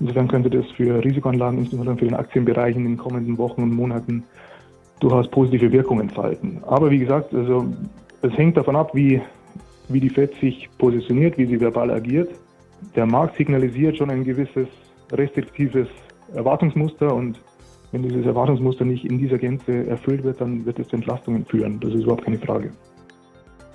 insofern 0.00 0.28
könnte 0.28 0.50
das 0.50 0.66
für 0.76 1.02
Risikoanlagen, 1.04 1.58
insbesondere 1.58 1.96
für 1.96 2.04
den 2.04 2.14
Aktienbereich 2.14 2.76
in 2.76 2.84
den 2.84 2.96
kommenden 2.96 3.36
Wochen 3.38 3.62
und 3.62 3.74
Monaten 3.74 4.24
durchaus 5.00 5.28
positive 5.28 5.70
Wirkungen 5.72 6.02
entfalten. 6.02 6.60
Aber 6.66 6.90
wie 6.90 6.98
gesagt, 6.98 7.34
also 7.34 7.66
es 8.22 8.32
hängt 8.36 8.56
davon 8.56 8.76
ab, 8.76 8.94
wie, 8.94 9.20
wie 9.88 10.00
die 10.00 10.10
FED 10.10 10.34
sich 10.40 10.68
positioniert, 10.78 11.38
wie 11.38 11.46
sie 11.46 11.60
verbal 11.60 11.90
agiert 11.90 12.30
der 12.94 13.06
Markt 13.06 13.36
signalisiert 13.36 13.96
schon 13.96 14.10
ein 14.10 14.24
gewisses 14.24 14.68
restriktives 15.12 15.88
Erwartungsmuster 16.34 17.14
und 17.14 17.40
wenn 17.92 18.02
dieses 18.02 18.26
Erwartungsmuster 18.26 18.84
nicht 18.84 19.04
in 19.04 19.18
dieser 19.18 19.38
Gänze 19.38 19.86
erfüllt 19.86 20.22
wird, 20.22 20.40
dann 20.40 20.66
wird 20.66 20.78
es 20.78 20.88
zu 20.88 20.96
Entlastungen 20.96 21.46
führen. 21.46 21.80
Das 21.80 21.92
ist 21.94 22.02
überhaupt 22.02 22.24
keine 22.24 22.38
Frage. 22.38 22.70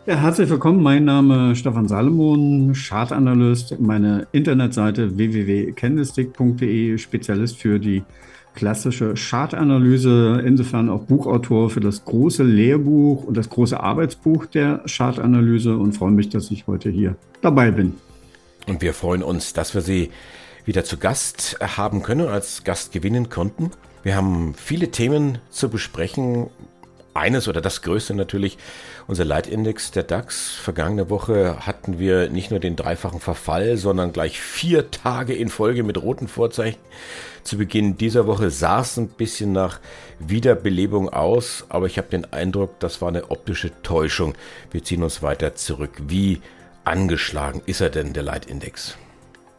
Ja, 0.06 0.16
herzlich 0.16 0.50
willkommen. 0.50 0.84
Mein 0.84 1.06
Name 1.06 1.54
ist 1.54 1.60
Stefan 1.60 1.88
Salomon, 1.88 2.74
Chartanalyst. 2.74 3.80
Meine 3.80 4.28
Internetseite 4.34 5.18
www.candlestick.de, 5.18 6.98
Spezialist 6.98 7.58
für 7.58 7.80
die 7.80 8.04
klassische 8.54 9.14
Chartanalyse, 9.16 10.44
insofern 10.46 10.90
auch 10.90 11.04
Buchautor 11.06 11.70
für 11.70 11.80
das 11.80 12.06
große 12.06 12.44
Lehrbuch 12.44 13.24
und 13.24 13.38
das 13.38 13.50
große 13.50 13.80
Arbeitsbuch 13.80 14.46
der 14.46 14.84
Chartanalyse 14.86 15.76
und 15.76 15.94
freue 15.94 16.12
mich, 16.12 16.30
dass 16.30 16.52
ich 16.52 16.68
heute 16.68 16.90
hier 16.90 17.16
dabei 17.42 17.72
bin. 17.72 17.94
Und 18.68 18.81
wir 18.81 18.94
freuen 18.94 19.24
uns, 19.24 19.54
dass 19.54 19.74
wir 19.74 19.81
Sie 19.81 20.12
wieder 20.65 20.83
zu 20.83 20.98
Gast 20.98 21.57
haben 21.60 22.04
können, 22.04 22.27
als 22.27 22.63
Gast 22.63 22.92
gewinnen 22.92 23.30
konnten. 23.30 23.71
Wir 24.04 24.15
haben 24.15 24.54
viele 24.56 24.92
Themen 24.92 25.39
zu 25.50 25.69
besprechen. 25.69 26.50
Eines 27.15 27.48
oder 27.48 27.62
das 27.62 27.83
größte 27.83 28.15
natürlich, 28.15 28.57
unser 29.06 29.24
Leitindex 29.24 29.92
der 29.92 30.01
DAX. 30.01 30.50
Vergangene 30.54 31.12
Woche 31.12 31.57
hatten 31.60 32.00
wir 32.00 32.30
nicht 32.30 32.50
nur 32.50 32.60
den 32.60 32.75
dreifachen 32.75 33.19
Verfall, 33.19 33.77
sondern 33.77 34.13
gleich 34.13 34.39
vier 34.39 34.89
Tage 34.89 35.36
in 35.36 35.50
Folge 35.50 35.83
mit 35.83 36.01
roten 36.01 36.27
Vorzeichen. 36.27 36.80
Zu 37.44 37.57
Beginn 37.59 37.98
dieser 37.98 38.25
Woche 38.25 38.50
sah 38.50 38.81
es 38.81 38.98
ein 38.98 39.09
bisschen 39.09 39.51
nach 39.51 39.80
Wiederbelebung 40.18 41.07
aus, 41.09 41.66
aber 41.69 41.86
ich 41.86 42.00
habe 42.00 42.09
den 42.09 42.33
Eindruck, 42.33 42.80
das 42.80 42.99
war 42.99 43.09
eine 43.09 43.30
optische 43.30 43.69
Täuschung. 43.83 44.33
Wir 44.71 44.83
ziehen 44.83 45.04
uns 45.04 45.21
weiter 45.21 45.54
zurück. 45.54 45.92
Wie 46.07 46.42
angeschlagen 46.85 47.61
ist 47.66 47.81
er 47.81 47.90
denn, 47.90 48.13
der 48.13 48.23
Leitindex? 48.23 48.97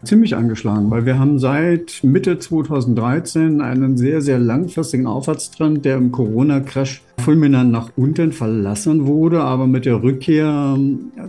Ziemlich 0.05 0.37
angeschlagen, 0.37 0.91
weil 0.91 1.07
wir 1.07 1.19
haben 1.19 1.39
seit 1.39 2.01
Mitte 2.03 2.39
2013 2.39 3.63
einen 3.63 3.97
sehr, 3.97 4.21
sehr 4.21 4.39
langfristigen 4.39 5.07
Aufwärtstrend, 5.07 5.85
der 5.85 5.97
im 5.97 6.13
Corona-Crash 6.13 7.03
fulminant 7.19 7.73
nach 7.73 7.91
unten 7.97 8.33
verlassen 8.33 9.07
wurde. 9.07 9.41
Aber 9.41 9.67
mit 9.67 9.87
der 9.87 10.03
Rückkehr 10.03 10.77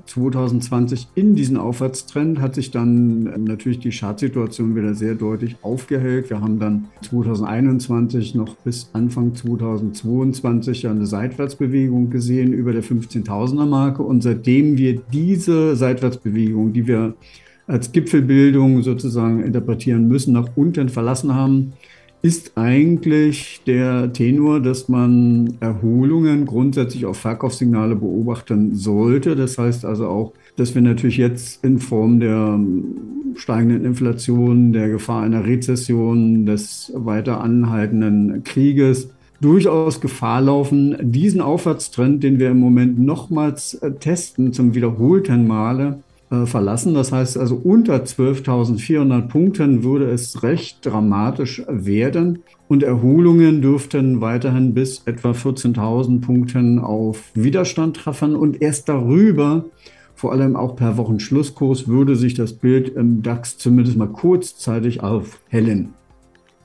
2020 0.06 1.08
in 1.16 1.36
diesen 1.36 1.56
Aufwärtstrend 1.56 2.42
hat 2.42 2.56
sich 2.56 2.72
dann 2.72 3.24
natürlich 3.46 3.80
die 3.80 3.92
Chartsituation 3.92 4.76
wieder 4.76 4.94
sehr 4.94 5.16
deutlich 5.16 5.56
aufgehellt. 5.62 6.30
Wir 6.30 6.42
haben 6.42 6.60
dann 6.60 6.86
2021 7.08 8.36
noch 8.36 8.56
bis 8.58 8.90
Anfang 8.92 9.36
2022 9.36 10.88
eine 10.88 11.06
Seitwärtsbewegung 11.06 12.10
gesehen 12.10 12.52
über 12.52 12.74
der 12.74 12.84
15.000er 12.84 13.66
Marke. 13.66 14.04
Und 14.04 14.22
seitdem 14.22 14.78
wir 14.78 15.02
diese 15.14 15.78
Seitwärtsbewegung, 15.78 16.74
die 16.74 16.88
wir 16.88 17.14
als 17.68 17.92
Gipfelbildung 17.92 18.84
sozusagen 18.84 19.44
interpretieren 19.44 20.08
müssen, 20.08 20.34
nach 20.34 20.50
unten 20.56 20.90
verlassen 20.90 21.34
haben, 21.34 21.74
ist 22.22 22.54
eigentlich 22.56 23.62
der 23.68 24.12
Tenor, 24.12 24.60
dass 24.60 24.90
man 24.90 25.58
Erholungen 25.60 26.46
grundsätzlich 26.46 27.06
auf 27.06 27.18
Verkaufssignale 27.18 27.96
beobachten 27.96 28.74
sollte. 28.74 29.36
Das 29.36 29.60
heißt 29.60 29.86
also 29.86 30.08
auch, 30.08 30.34
dass 30.56 30.74
wir 30.74 30.82
natürlich 30.82 31.18
jetzt 31.18 31.64
in 31.64 31.78
Form 31.78 32.20
der 32.20 32.60
steigenden 33.36 33.86
Inflation, 33.86 34.74
der 34.74 34.90
Gefahr 34.90 35.22
einer 35.22 35.46
Rezession, 35.46 36.48
des 36.48 36.92
weiter 36.96 37.42
anhaltenden 37.42 38.44
Krieges 38.44 39.10
durchaus 39.40 40.02
Gefahr 40.02 40.42
laufen, 40.42 40.96
diesen 41.00 41.42
Aufwärtstrend, 41.42 42.24
den 42.24 42.40
wir 42.40 42.50
im 42.50 42.60
Moment 42.60 43.00
nochmals 43.00 43.80
testen, 44.00 44.52
zum 44.52 44.74
wiederholten 44.74 45.46
Male 45.46 46.00
äh, 46.32 46.46
verlassen. 46.46 46.94
Das 46.94 47.12
heißt 47.12 47.38
also 47.38 47.56
unter 47.56 47.96
12.400 47.96 49.28
Punkten 49.28 49.84
würde 49.84 50.10
es 50.10 50.44
recht 50.44 50.86
dramatisch 50.86 51.64
werden 51.68 52.44
und 52.68 52.84
Erholungen 52.84 53.62
dürften 53.62 54.22
weiterhin 54.22 54.74
bis 54.74 55.04
etwa 55.06 55.32
14.000 55.32 56.22
Punkten 56.22 56.80
auf 56.80 57.32
Widerstand 57.36 57.98
treffen 57.98 58.36
und 58.36 58.62
erst 58.62 58.90
darüber 58.90 59.66
vor 60.16 60.32
allem 60.32 60.56
auch 60.56 60.76
per 60.76 60.98
Wochenschlusskurs 60.98 61.88
würde 61.88 62.16
sich 62.16 62.34
das 62.34 62.54
Bild 62.54 62.90
im 62.90 63.22
DAX 63.22 63.58
zumindest 63.58 63.98
mal 63.98 64.08
kurzzeitig 64.08 65.04
aufhellen. 65.04 65.94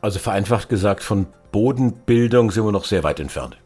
Also 0.01 0.21
vereinfacht 0.21 0.69
gesagt, 0.69 1.03
von 1.03 1.27
Bodenbildung 1.53 2.53
sind 2.53 2.65
wir 2.65 2.73
noch 2.73 2.85
sehr 2.85 3.03
weit 3.03 3.21
entfernt. 3.21 3.59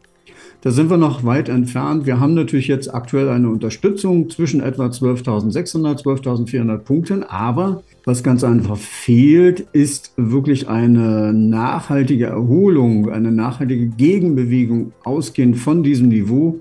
Da 0.64 0.70
sind 0.70 0.88
wir 0.88 0.96
noch 0.96 1.24
weit 1.24 1.50
entfernt. 1.50 2.06
Wir 2.06 2.20
haben 2.20 2.32
natürlich 2.32 2.68
jetzt 2.68 2.94
aktuell 2.94 3.28
eine 3.28 3.50
Unterstützung 3.50 4.30
zwischen 4.30 4.62
etwa 4.62 4.86
12.600, 4.86 6.02
12.400 6.02 6.78
Punkten. 6.78 7.22
Aber 7.22 7.82
was 8.06 8.22
ganz 8.22 8.42
einfach 8.44 8.78
fehlt, 8.78 9.66
ist 9.74 10.14
wirklich 10.16 10.66
eine 10.66 11.34
nachhaltige 11.34 12.28
Erholung, 12.28 13.10
eine 13.10 13.30
nachhaltige 13.30 13.88
Gegenbewegung 13.88 14.92
ausgehend 15.04 15.58
von 15.58 15.82
diesem 15.82 16.08
Niveau. 16.08 16.60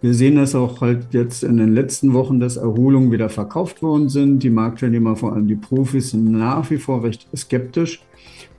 Wir 0.00 0.14
sehen 0.14 0.36
das 0.36 0.54
auch 0.54 0.80
halt 0.80 1.08
jetzt 1.10 1.44
in 1.44 1.58
den 1.58 1.74
letzten 1.74 2.14
Wochen, 2.14 2.40
dass 2.40 2.56
Erholungen 2.56 3.12
wieder 3.12 3.28
verkauft 3.28 3.82
worden 3.82 4.08
sind. 4.08 4.44
Die 4.44 4.50
Marktteilnehmer, 4.50 5.14
vor 5.14 5.34
allem 5.34 5.46
die 5.46 5.56
Profis, 5.56 6.12
sind 6.12 6.32
nach 6.32 6.70
wie 6.70 6.78
vor 6.78 7.04
recht 7.04 7.26
skeptisch. 7.36 8.00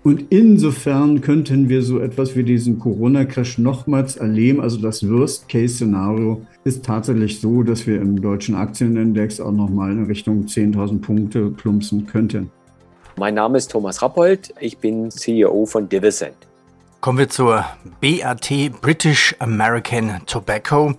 Und 0.08 0.28
insofern 0.30 1.20
könnten 1.20 1.68
wir 1.68 1.82
so 1.82 2.00
etwas 2.00 2.38
wie 2.38 2.44
diesen 2.44 2.80
Corona-Crash 2.80 3.58
nochmals 3.58 4.16
erleben. 4.16 4.62
Also 4.62 4.78
das 4.78 5.06
Worst-Case-Szenario 5.06 6.44
ist 6.64 6.86
tatsächlich 6.86 7.42
so, 7.42 7.62
dass 7.62 7.86
wir 7.86 8.00
im 8.00 8.22
deutschen 8.22 8.56
Aktienindex 8.56 9.42
auch 9.42 9.52
nochmal 9.52 9.92
in 9.92 10.06
Richtung 10.06 10.46
10.000 10.46 11.02
Punkte 11.02 11.50
plumpsen 11.50 12.08
könnten. 12.08 12.50
Mein 13.18 13.34
Name 13.34 13.58
ist 13.58 13.70
Thomas 13.70 14.02
Rappold. 14.02 14.54
Ich 14.62 14.78
bin 14.78 15.12
CEO 15.12 15.66
von 15.66 15.90
Divisent. 15.90 16.38
Kommen 17.02 17.18
wir 17.18 17.28
zur 17.28 17.66
BAT, 18.00 18.50
British 18.80 19.36
American 19.40 20.22
Tobacco. 20.26 20.94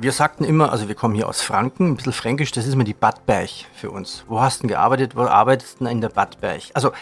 Wir 0.00 0.12
sagten 0.12 0.44
immer, 0.44 0.70
also 0.70 0.86
wir 0.86 0.94
kommen 0.94 1.16
hier 1.16 1.28
aus 1.28 1.40
Franken, 1.40 1.88
ein 1.88 1.96
bisschen 1.96 2.12
fränkisch, 2.12 2.52
das 2.52 2.68
ist 2.68 2.74
immer 2.74 2.84
die 2.84 2.94
Badberg 2.94 3.50
für 3.74 3.90
uns. 3.90 4.24
Wo 4.28 4.40
hast 4.40 4.58
du 4.58 4.62
denn 4.62 4.68
gearbeitet? 4.68 5.16
Wo 5.16 5.22
arbeitest 5.22 5.80
du 5.80 5.84
denn 5.84 5.94
in 5.94 6.00
der 6.00 6.08
Badberg? 6.08 6.62
Also 6.72 6.92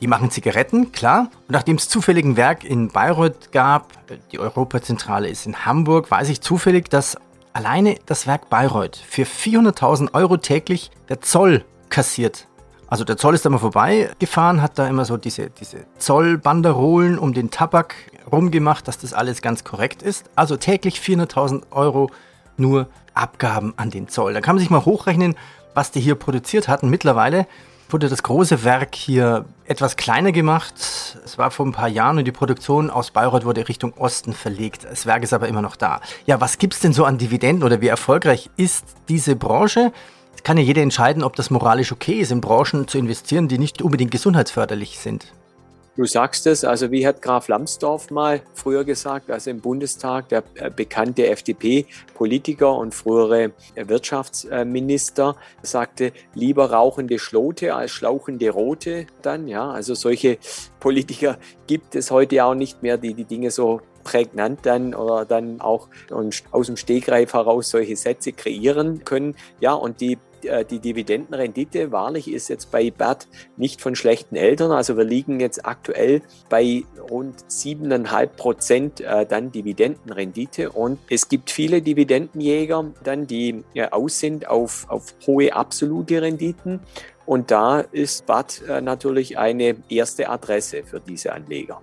die 0.00 0.06
machen 0.06 0.30
Zigaretten, 0.30 0.92
klar. 0.92 1.30
Und 1.48 1.52
nachdem 1.52 1.76
es 1.76 1.88
zufällig 1.88 2.24
ein 2.24 2.36
Werk 2.36 2.64
in 2.64 2.88
Bayreuth 2.88 3.52
gab, 3.52 3.92
die 4.32 4.38
Europazentrale 4.38 5.28
ist 5.28 5.46
in 5.46 5.64
Hamburg, 5.64 6.10
weiß 6.10 6.28
ich 6.28 6.40
zufällig, 6.40 6.88
dass 6.88 7.16
alleine 7.52 7.96
das 8.06 8.26
Werk 8.26 8.48
Bayreuth 8.48 8.96
für 8.96 9.24
400.000 9.24 10.14
Euro 10.14 10.36
täglich 10.36 10.90
der 11.08 11.20
Zoll 11.20 11.64
kassiert. 11.90 12.46
Also 12.86 13.04
der 13.04 13.18
Zoll 13.18 13.34
ist 13.34 13.44
da 13.44 13.50
mal 13.50 13.58
vorbeigefahren, 13.58 14.62
hat 14.62 14.78
da 14.78 14.86
immer 14.86 15.04
so 15.04 15.16
diese, 15.16 15.50
diese 15.50 15.84
Zollbanderolen 15.98 17.18
um 17.18 17.34
den 17.34 17.50
Tabak 17.50 17.94
rumgemacht, 18.30 18.88
dass 18.88 18.98
das 18.98 19.12
alles 19.12 19.42
ganz 19.42 19.64
korrekt 19.64 20.02
ist. 20.02 20.30
Also 20.36 20.56
täglich 20.56 21.00
400.000 21.00 21.64
Euro 21.70 22.10
nur 22.56 22.88
Abgaben 23.12 23.74
an 23.76 23.90
den 23.90 24.08
Zoll. 24.08 24.32
Da 24.32 24.40
kann 24.40 24.56
man 24.56 24.60
sich 24.60 24.70
mal 24.70 24.84
hochrechnen, 24.84 25.34
was 25.74 25.90
die 25.90 26.00
hier 26.00 26.14
produziert 26.14 26.68
hatten. 26.68 26.88
Mittlerweile 26.88 27.46
wurde 27.92 28.08
das 28.08 28.22
große 28.22 28.64
Werk 28.64 28.94
hier 28.94 29.44
etwas 29.64 29.96
kleiner 29.96 30.32
gemacht. 30.32 30.74
Es 30.76 31.38
war 31.38 31.50
vor 31.50 31.66
ein 31.66 31.72
paar 31.72 31.88
Jahren 31.88 32.18
und 32.18 32.24
die 32.24 32.32
Produktion 32.32 32.90
aus 32.90 33.10
Bayreuth 33.10 33.44
wurde 33.44 33.68
Richtung 33.68 33.94
Osten 33.94 34.32
verlegt. 34.32 34.84
Das 34.84 35.06
Werk 35.06 35.22
ist 35.22 35.32
aber 35.32 35.48
immer 35.48 35.62
noch 35.62 35.76
da. 35.76 36.00
Ja, 36.26 36.40
was 36.40 36.58
gibt 36.58 36.74
es 36.74 36.80
denn 36.80 36.92
so 36.92 37.04
an 37.04 37.18
Dividenden 37.18 37.64
oder 37.64 37.80
wie 37.80 37.88
erfolgreich 37.88 38.50
ist 38.56 38.84
diese 39.08 39.36
Branche? 39.36 39.92
Es 40.34 40.42
kann 40.42 40.56
ja 40.56 40.62
jeder 40.62 40.82
entscheiden, 40.82 41.24
ob 41.24 41.36
das 41.36 41.50
moralisch 41.50 41.90
okay 41.90 42.20
ist, 42.20 42.30
in 42.30 42.40
Branchen 42.40 42.86
zu 42.86 42.98
investieren, 42.98 43.48
die 43.48 43.58
nicht 43.58 43.82
unbedingt 43.82 44.10
gesundheitsförderlich 44.10 44.98
sind. 44.98 45.32
Du 45.98 46.04
sagst 46.04 46.46
es, 46.46 46.62
also 46.62 46.92
wie 46.92 47.04
hat 47.04 47.22
Graf 47.22 47.48
Lambsdorff 47.48 48.12
mal 48.12 48.40
früher 48.54 48.84
gesagt, 48.84 49.32
also 49.32 49.50
im 49.50 49.60
Bundestag, 49.60 50.28
der 50.28 50.44
äh, 50.54 50.70
bekannte 50.70 51.26
FDP-Politiker 51.26 52.72
und 52.72 52.94
frühere 52.94 53.50
Wirtschaftsminister, 53.74 55.34
sagte, 55.60 56.12
lieber 56.34 56.70
rauchende 56.70 57.18
Schlote 57.18 57.74
als 57.74 57.90
schlauchende 57.90 58.50
Rote 58.50 59.08
dann, 59.22 59.48
ja, 59.48 59.72
also 59.72 59.94
solche 59.94 60.38
Politiker 60.78 61.36
gibt 61.66 61.96
es 61.96 62.12
heute 62.12 62.44
auch 62.44 62.54
nicht 62.54 62.80
mehr, 62.80 62.96
die 62.96 63.14
die 63.14 63.24
Dinge 63.24 63.50
so 63.50 63.80
prägnant 64.04 64.60
dann 64.66 64.94
oder 64.94 65.24
dann 65.24 65.60
auch 65.60 65.88
aus 66.52 66.66
dem 66.66 66.76
Stegreif 66.76 67.34
heraus 67.34 67.70
solche 67.70 67.96
Sätze 67.96 68.32
kreieren 68.32 69.04
können. 69.04 69.34
Ja, 69.60 69.72
und 69.74 70.00
die 70.00 70.12
äh, 70.12 70.18
die 70.44 70.78
Dividendenrendite 70.78 71.92
wahrlich 71.92 72.30
ist 72.30 72.48
jetzt 72.48 72.70
bei 72.70 72.90
BAT 72.90 73.28
nicht 73.56 73.80
von 73.80 73.94
schlechten 73.94 74.36
Eltern. 74.36 74.72
Also 74.72 74.96
wir 74.96 75.04
liegen 75.04 75.40
jetzt 75.40 75.64
aktuell 75.66 76.22
bei 76.48 76.84
rund 77.10 77.44
7,5 77.48 78.26
Prozent 78.26 79.00
äh, 79.00 79.26
dann 79.26 79.52
Dividendenrendite. 79.52 80.70
Und 80.70 80.98
es 81.10 81.28
gibt 81.28 81.50
viele 81.50 81.82
Dividendenjäger 81.82 82.84
dann, 83.02 83.26
die 83.26 83.64
ja, 83.74 83.92
aus 83.92 84.18
sind 84.20 84.48
auf, 84.48 84.88
auf 84.88 85.14
hohe 85.26 85.54
absolute 85.54 86.22
Renditen. 86.22 86.80
Und 87.26 87.50
da 87.50 87.80
ist 87.80 88.26
BAT 88.26 88.62
äh, 88.68 88.80
natürlich 88.80 89.38
eine 89.38 89.76
erste 89.88 90.28
Adresse 90.28 90.82
für 90.84 91.00
diese 91.00 91.32
Anleger. 91.32 91.80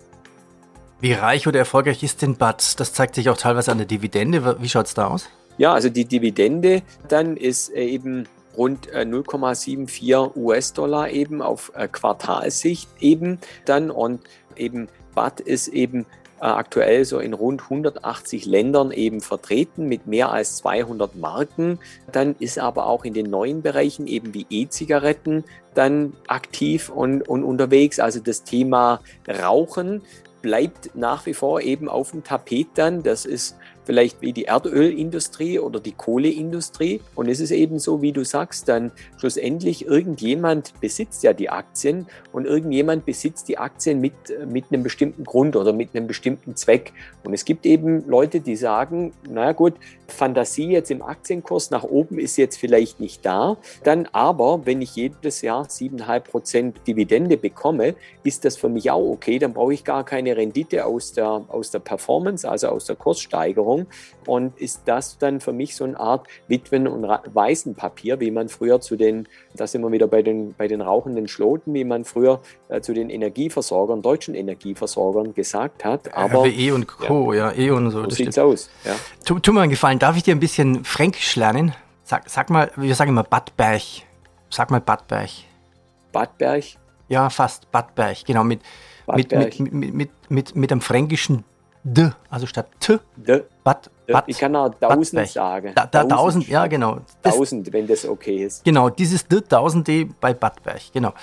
Wie 0.99 1.13
reich 1.13 1.47
oder 1.47 1.59
erfolgreich 1.59 2.01
ist 2.01 2.21
denn 2.21 2.35
BAT? 2.35 2.79
Das 2.79 2.93
zeigt 2.93 3.15
sich 3.15 3.29
auch 3.29 3.37
teilweise 3.37 3.71
an 3.71 3.77
der 3.77 3.85
Dividende. 3.85 4.59
Wie 4.59 4.69
schaut 4.69 4.87
es 4.87 4.93
da 4.93 5.07
aus? 5.07 5.29
Ja, 5.57 5.73
also 5.73 5.89
die 5.89 6.05
Dividende 6.05 6.81
dann 7.07 7.37
ist 7.37 7.69
eben 7.69 8.27
rund 8.57 8.89
0,74 8.89 10.11
äh, 10.11 10.39
US-Dollar 10.39 11.09
eben 11.09 11.41
auf 11.41 11.71
äh, 11.75 11.87
Quartalsicht 11.87 12.89
eben 12.99 13.39
dann 13.65 13.91
und 13.91 14.21
eben 14.55 14.87
BAT 15.13 15.39
ist 15.39 15.67
eben 15.69 16.05
äh, 16.41 16.45
aktuell 16.45 17.05
so 17.05 17.19
in 17.19 17.33
rund 17.33 17.63
180 17.63 18.45
Ländern 18.45 18.91
eben 18.91 19.21
vertreten 19.21 19.87
mit 19.87 20.05
mehr 20.05 20.31
als 20.31 20.57
200 20.57 21.15
Marken. 21.15 21.79
Dann 22.11 22.35
ist 22.39 22.59
aber 22.59 22.87
auch 22.87 23.05
in 23.05 23.13
den 23.13 23.29
neuen 23.29 23.61
Bereichen 23.61 24.05
eben 24.05 24.33
wie 24.33 24.45
E-Zigaretten 24.49 25.45
dann 25.73 26.13
aktiv 26.27 26.89
und, 26.89 27.27
und 27.27 27.43
unterwegs. 27.43 27.99
Also 27.99 28.19
das 28.19 28.43
Thema 28.43 28.99
Rauchen 29.27 30.01
bleibt 30.41 30.95
nach 30.95 31.25
wie 31.25 31.33
vor 31.33 31.61
eben 31.61 31.89
auf 31.89 32.11
dem 32.11 32.23
Tapet 32.23 32.67
dann. 32.75 33.01
Das 33.01 33.25
ist 33.25 33.55
vielleicht 33.85 34.21
wie 34.21 34.33
die 34.33 34.45
Erdölindustrie 34.45 35.59
oder 35.59 35.79
die 35.79 35.91
Kohleindustrie. 35.91 37.01
Und 37.13 37.29
es 37.29 37.39
ist 37.39 37.51
eben 37.51 37.79
so, 37.79 38.01
wie 38.01 38.11
du 38.11 38.25
sagst, 38.25 38.67
dann 38.67 38.91
schlussendlich 39.17 39.85
irgendjemand 39.85 40.73
besitzt 40.81 41.23
ja 41.23 41.33
die 41.33 41.49
Aktien 41.49 42.07
und 42.33 42.45
irgendjemand 42.45 43.05
besitzt 43.05 43.47
die 43.47 43.57
Aktien 43.57 44.01
mit, 44.01 44.13
mit 44.47 44.65
einem 44.71 44.83
bestimmten 44.83 45.23
Grund 45.23 45.55
oder 45.55 45.71
mit 45.71 45.95
einem 45.95 46.07
bestimmten 46.07 46.55
Zweck. 46.55 46.93
Und 47.23 47.33
es 47.33 47.45
gibt 47.45 47.65
eben 47.65 48.07
Leute, 48.07 48.39
die 48.39 48.55
sagen, 48.55 49.13
naja 49.29 49.51
gut, 49.51 49.73
Fantasie 50.07 50.69
jetzt 50.69 50.91
im 50.91 51.01
Aktienkurs 51.01 51.71
nach 51.71 51.83
oben 51.83 52.19
ist 52.19 52.37
jetzt 52.37 52.57
vielleicht 52.57 52.99
nicht 52.99 53.25
da. 53.25 53.57
Dann 53.83 54.07
aber, 54.11 54.65
wenn 54.65 54.81
ich 54.81 54.95
jedes 54.95 55.41
Jahr 55.41 55.65
7,5 55.65 56.19
Prozent 56.19 56.87
Dividende 56.87 57.37
bekomme, 57.37 57.95
ist 58.23 58.45
das 58.45 58.57
für 58.57 58.69
mich 58.69 58.91
auch 58.91 59.11
okay. 59.11 59.39
Dann 59.39 59.53
brauche 59.53 59.73
ich 59.73 59.83
gar 59.83 60.03
keine 60.03 60.35
Rendite 60.37 60.85
aus 60.85 61.13
der, 61.13 61.43
aus 61.47 61.71
der 61.71 61.79
Performance, 61.79 62.49
also 62.49 62.67
aus 62.67 62.85
der 62.85 62.95
Kurssteigerung 62.95 63.74
Versicherung 63.75 63.87
und 64.25 64.57
ist 64.59 64.81
das 64.85 65.17
dann 65.17 65.39
für 65.39 65.53
mich 65.53 65.75
so 65.75 65.83
eine 65.83 65.99
Art 65.99 66.27
Witwen- 66.47 66.87
und 66.87 67.03
Waisenpapier, 67.03 68.19
wie 68.19 68.31
man 68.31 68.49
früher 68.49 68.81
zu 68.81 68.95
den, 68.95 69.27
da 69.53 69.67
sind 69.67 69.81
wir 69.81 69.91
wieder 69.91 70.07
bei 70.07 70.23
den, 70.23 70.55
bei 70.57 70.67
den 70.67 70.81
rauchenden 70.81 71.27
Schloten, 71.27 71.73
wie 71.73 71.83
man 71.83 72.05
früher 72.05 72.41
äh, 72.69 72.81
zu 72.81 72.93
den 72.93 73.09
Energieversorgern, 73.09 74.01
deutschen 74.01 74.33
Energieversorgern 74.33 75.33
gesagt 75.33 75.85
hat. 75.85 76.13
Aber 76.15 76.45
RWE 76.45 76.73
und 76.73 76.87
Co., 76.87 77.33
ja, 77.33 77.51
ja 77.51 77.57
E 77.57 77.71
und 77.71 77.91
so. 77.91 78.03
So 78.03 78.09
sieht's 78.09 78.33
stimmt. 78.33 78.39
aus. 78.39 78.69
Ja. 78.83 78.95
Tu, 79.25 79.39
tu 79.39 79.53
mir 79.53 79.61
einen 79.61 79.69
Gefallen, 79.69 79.99
darf 79.99 80.17
ich 80.17 80.23
dir 80.23 80.33
ein 80.33 80.39
bisschen 80.39 80.83
Fränkisch 80.83 81.35
lernen? 81.35 81.75
Sag, 82.03 82.29
sag 82.29 82.49
mal, 82.49 82.71
wir 82.75 82.95
sagen 82.95 83.09
immer 83.09 83.23
Badberg. 83.23 83.81
Sag 84.49 84.71
mal 84.71 84.81
Badberg. 84.81 85.29
Badberg? 86.11 86.63
Ja, 87.07 87.29
fast 87.29 87.69
Badberg, 87.71 88.25
genau, 88.25 88.43
mit, 88.43 88.61
mit, 89.13 89.31
mit, 89.31 89.59
mit, 89.59 89.93
mit, 89.93 90.09
mit, 90.29 90.55
mit 90.55 90.71
einem 90.71 90.81
fränkischen 90.81 91.43
D, 91.87 92.09
also 92.31 92.47
statt 92.47 92.67
T. 92.79 92.97
D. 93.15 93.43
Bad, 93.63 93.91
Bad, 94.07 94.23
ich 94.25 94.39
kann 94.39 94.55
auch 94.55 94.73
1000 94.81 95.29
sagen. 95.29 95.71
Da, 95.75 95.85
da 95.85 96.01
1000, 96.01 96.47
ja 96.47 96.65
genau. 96.65 96.97
1000, 97.21 97.71
wenn 97.71 97.85
das 97.85 98.07
okay 98.07 98.43
ist. 98.43 98.65
Genau, 98.65 98.89
dieses 98.89 99.27
D 99.27 99.37
1000D 99.37 100.09
bei 100.19 100.33
Badberg, 100.33 100.81
genau. 100.91 101.13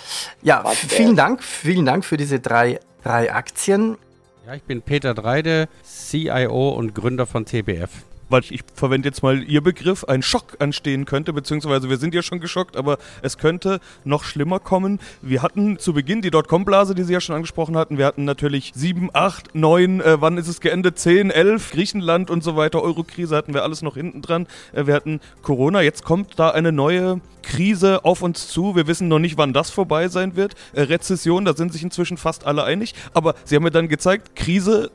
Ja, 0.40 0.58
Badberg. 0.58 0.76
vielen 0.76 1.16
Dank, 1.16 1.42
vielen 1.42 1.84
Dank 1.84 2.04
für 2.04 2.16
diese 2.16 2.38
drei, 2.38 2.78
drei 3.02 3.32
Aktien. 3.32 3.98
Ja, 4.46 4.54
ich 4.54 4.62
bin 4.62 4.82
Peter 4.82 5.14
Dreide, 5.14 5.68
CIO 5.84 6.70
und 6.70 6.94
Gründer 6.94 7.26
von 7.26 7.44
TBF 7.44 7.90
weil 8.32 8.42
ich 8.50 8.62
verwende 8.74 9.08
jetzt 9.08 9.22
mal 9.22 9.42
Ihr 9.42 9.60
Begriff, 9.60 10.04
ein 10.04 10.22
Schock 10.22 10.56
anstehen 10.58 11.04
könnte, 11.04 11.32
beziehungsweise 11.32 11.88
wir 11.88 11.98
sind 11.98 12.14
ja 12.14 12.22
schon 12.22 12.40
geschockt, 12.40 12.76
aber 12.76 12.98
es 13.20 13.38
könnte 13.38 13.78
noch 14.04 14.24
schlimmer 14.24 14.58
kommen. 14.58 14.98
Wir 15.20 15.42
hatten 15.42 15.78
zu 15.78 15.92
Beginn 15.92 16.22
die 16.22 16.30
Dotcom-Blase, 16.30 16.94
die 16.94 17.04
Sie 17.04 17.12
ja 17.12 17.20
schon 17.20 17.36
angesprochen 17.36 17.76
hatten. 17.76 17.98
Wir 17.98 18.06
hatten 18.06 18.24
natürlich 18.24 18.72
7, 18.74 19.10
8, 19.12 19.54
9, 19.54 20.00
äh, 20.00 20.20
wann 20.20 20.38
ist 20.38 20.48
es 20.48 20.60
geendet? 20.60 20.98
10, 20.98 21.30
11, 21.30 21.70
Griechenland 21.70 22.30
und 22.30 22.42
so 22.42 22.56
weiter. 22.56 22.82
Eurokrise 22.82 23.36
hatten 23.36 23.54
wir 23.54 23.62
alles 23.62 23.82
noch 23.82 23.94
hinten 23.94 24.22
dran. 24.22 24.46
Äh, 24.72 24.86
wir 24.86 24.94
hatten 24.94 25.20
Corona. 25.42 25.82
Jetzt 25.82 26.04
kommt 26.04 26.38
da 26.38 26.50
eine 26.50 26.72
neue 26.72 27.20
Krise 27.42 28.04
auf 28.04 28.22
uns 28.22 28.48
zu. 28.48 28.74
Wir 28.74 28.86
wissen 28.86 29.08
noch 29.08 29.18
nicht, 29.18 29.36
wann 29.36 29.52
das 29.52 29.70
vorbei 29.70 30.08
sein 30.08 30.36
wird. 30.36 30.54
Äh, 30.72 30.82
Rezession, 30.82 31.44
da 31.44 31.54
sind 31.54 31.72
sich 31.72 31.82
inzwischen 31.82 32.16
fast 32.16 32.46
alle 32.46 32.64
einig. 32.64 32.94
Aber 33.12 33.34
Sie 33.44 33.56
haben 33.56 33.64
mir 33.64 33.70
dann 33.70 33.88
gezeigt, 33.88 34.34
Krise 34.36 34.90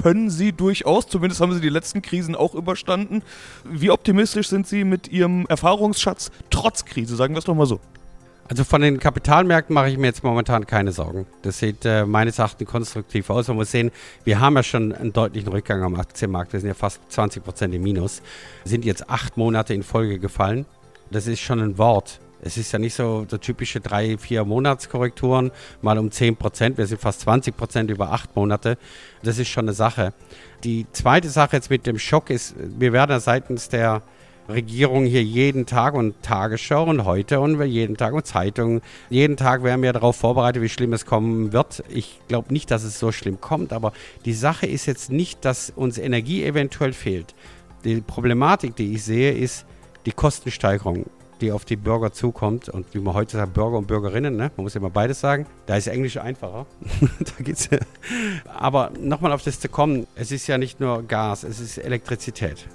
können 0.00 0.30
sie 0.30 0.52
durchaus, 0.52 1.08
zumindest 1.08 1.40
haben 1.40 1.52
sie 1.52 1.60
die 1.60 1.68
letzten 1.68 2.02
Krisen 2.02 2.36
auch 2.36 2.54
überstanden. 2.54 3.22
Wie 3.64 3.90
optimistisch 3.90 4.48
sind 4.48 4.66
Sie 4.66 4.84
mit 4.84 5.08
Ihrem 5.08 5.44
Erfahrungsschatz 5.46 6.30
trotz 6.50 6.84
Krise, 6.84 7.16
sagen 7.16 7.34
wir 7.34 7.40
es 7.40 7.44
doch 7.44 7.54
mal 7.54 7.66
so? 7.66 7.80
Also 8.48 8.64
von 8.64 8.80
den 8.80 8.98
Kapitalmärkten 8.98 9.74
mache 9.74 9.90
ich 9.90 9.98
mir 9.98 10.06
jetzt 10.06 10.22
momentan 10.24 10.66
keine 10.66 10.92
Sorgen. 10.92 11.26
Das 11.42 11.58
sieht 11.58 11.84
äh, 11.84 12.06
meines 12.06 12.38
Erachtens 12.38 12.66
konstruktiv 12.68 13.28
aus. 13.28 13.48
Man 13.48 13.58
muss 13.58 13.70
sehen, 13.70 13.90
wir 14.24 14.40
haben 14.40 14.56
ja 14.56 14.62
schon 14.62 14.94
einen 14.94 15.12
deutlichen 15.12 15.48
Rückgang 15.48 15.82
am 15.82 15.96
Aktienmarkt. 15.96 16.52
Wir 16.52 16.60
sind 16.60 16.68
ja 16.68 16.74
fast 16.74 17.00
20 17.10 17.44
Prozent 17.44 17.74
im 17.74 17.82
Minus. 17.82 18.22
Sind 18.64 18.84
jetzt 18.86 19.10
acht 19.10 19.36
Monate 19.36 19.74
in 19.74 19.82
Folge 19.82 20.18
gefallen. 20.18 20.64
Das 21.10 21.26
ist 21.26 21.40
schon 21.40 21.60
ein 21.60 21.76
Wort. 21.76 22.20
Es 22.40 22.56
ist 22.56 22.72
ja 22.72 22.78
nicht 22.78 22.94
so 22.94 23.24
der 23.24 23.40
typische 23.40 23.80
drei, 23.80 24.16
vier 24.16 24.44
Monatskorrekturen, 24.44 25.50
mal 25.82 25.98
um 25.98 26.10
10 26.10 26.36
Prozent. 26.36 26.78
Wir 26.78 26.86
sind 26.86 27.00
fast 27.00 27.20
20 27.20 27.56
Prozent 27.56 27.90
über 27.90 28.12
acht 28.12 28.34
Monate. 28.36 28.78
Das 29.22 29.38
ist 29.38 29.48
schon 29.48 29.64
eine 29.64 29.72
Sache. 29.72 30.12
Die 30.64 30.86
zweite 30.92 31.28
Sache 31.28 31.56
jetzt 31.56 31.70
mit 31.70 31.86
dem 31.86 31.98
Schock 31.98 32.30
ist, 32.30 32.54
wir 32.56 32.92
werden 32.92 33.10
ja 33.10 33.20
seitens 33.20 33.68
der 33.68 34.02
Regierung 34.48 35.04
hier 35.04 35.22
jeden 35.22 35.66
Tag 35.66 35.94
und 35.94 36.22
Tagesschau 36.22 36.84
und 36.84 37.04
heute 37.04 37.40
und 37.40 37.62
jeden 37.64 37.96
Tag 37.96 38.14
und 38.14 38.26
Zeitungen. 38.26 38.80
Jeden 39.10 39.36
Tag 39.36 39.62
werden 39.62 39.82
wir 39.82 39.92
darauf 39.92 40.16
vorbereitet, 40.16 40.62
wie 40.62 40.70
schlimm 40.70 40.94
es 40.94 41.04
kommen 41.04 41.52
wird. 41.52 41.82
Ich 41.88 42.20
glaube 42.28 42.52
nicht, 42.52 42.70
dass 42.70 42.82
es 42.82 42.98
so 42.98 43.12
schlimm 43.12 43.40
kommt, 43.40 43.72
aber 43.72 43.92
die 44.24 44.32
Sache 44.32 44.66
ist 44.66 44.86
jetzt 44.86 45.10
nicht, 45.10 45.44
dass 45.44 45.70
uns 45.70 45.98
Energie 45.98 46.44
eventuell 46.44 46.94
fehlt. 46.94 47.34
Die 47.84 48.00
Problematik, 48.00 48.74
die 48.76 48.94
ich 48.94 49.04
sehe, 49.04 49.32
ist 49.32 49.66
die 50.06 50.12
Kostensteigerung 50.12 51.04
die 51.40 51.52
auf 51.52 51.64
die 51.64 51.76
Bürger 51.76 52.12
zukommt 52.12 52.68
und 52.68 52.86
wie 52.94 52.98
man 52.98 53.14
heute 53.14 53.36
sagt, 53.36 53.54
Bürger 53.54 53.78
und 53.78 53.86
Bürgerinnen, 53.86 54.36
ne? 54.36 54.50
man 54.56 54.64
muss 54.64 54.74
immer 54.76 54.90
beides 54.90 55.20
sagen. 55.20 55.46
Da 55.66 55.76
ist 55.76 55.86
Englisch 55.86 56.16
einfacher. 56.16 56.66
da 57.00 57.44
geht's 57.44 57.68
ja. 57.70 57.78
Aber 58.46 58.90
nochmal 59.00 59.32
auf 59.32 59.42
das 59.42 59.60
zu 59.60 59.68
kommen, 59.68 60.06
es 60.14 60.32
ist 60.32 60.46
ja 60.46 60.58
nicht 60.58 60.80
nur 60.80 61.02
Gas, 61.02 61.44
es 61.44 61.60
ist 61.60 61.78
Elektrizität. 61.78 62.66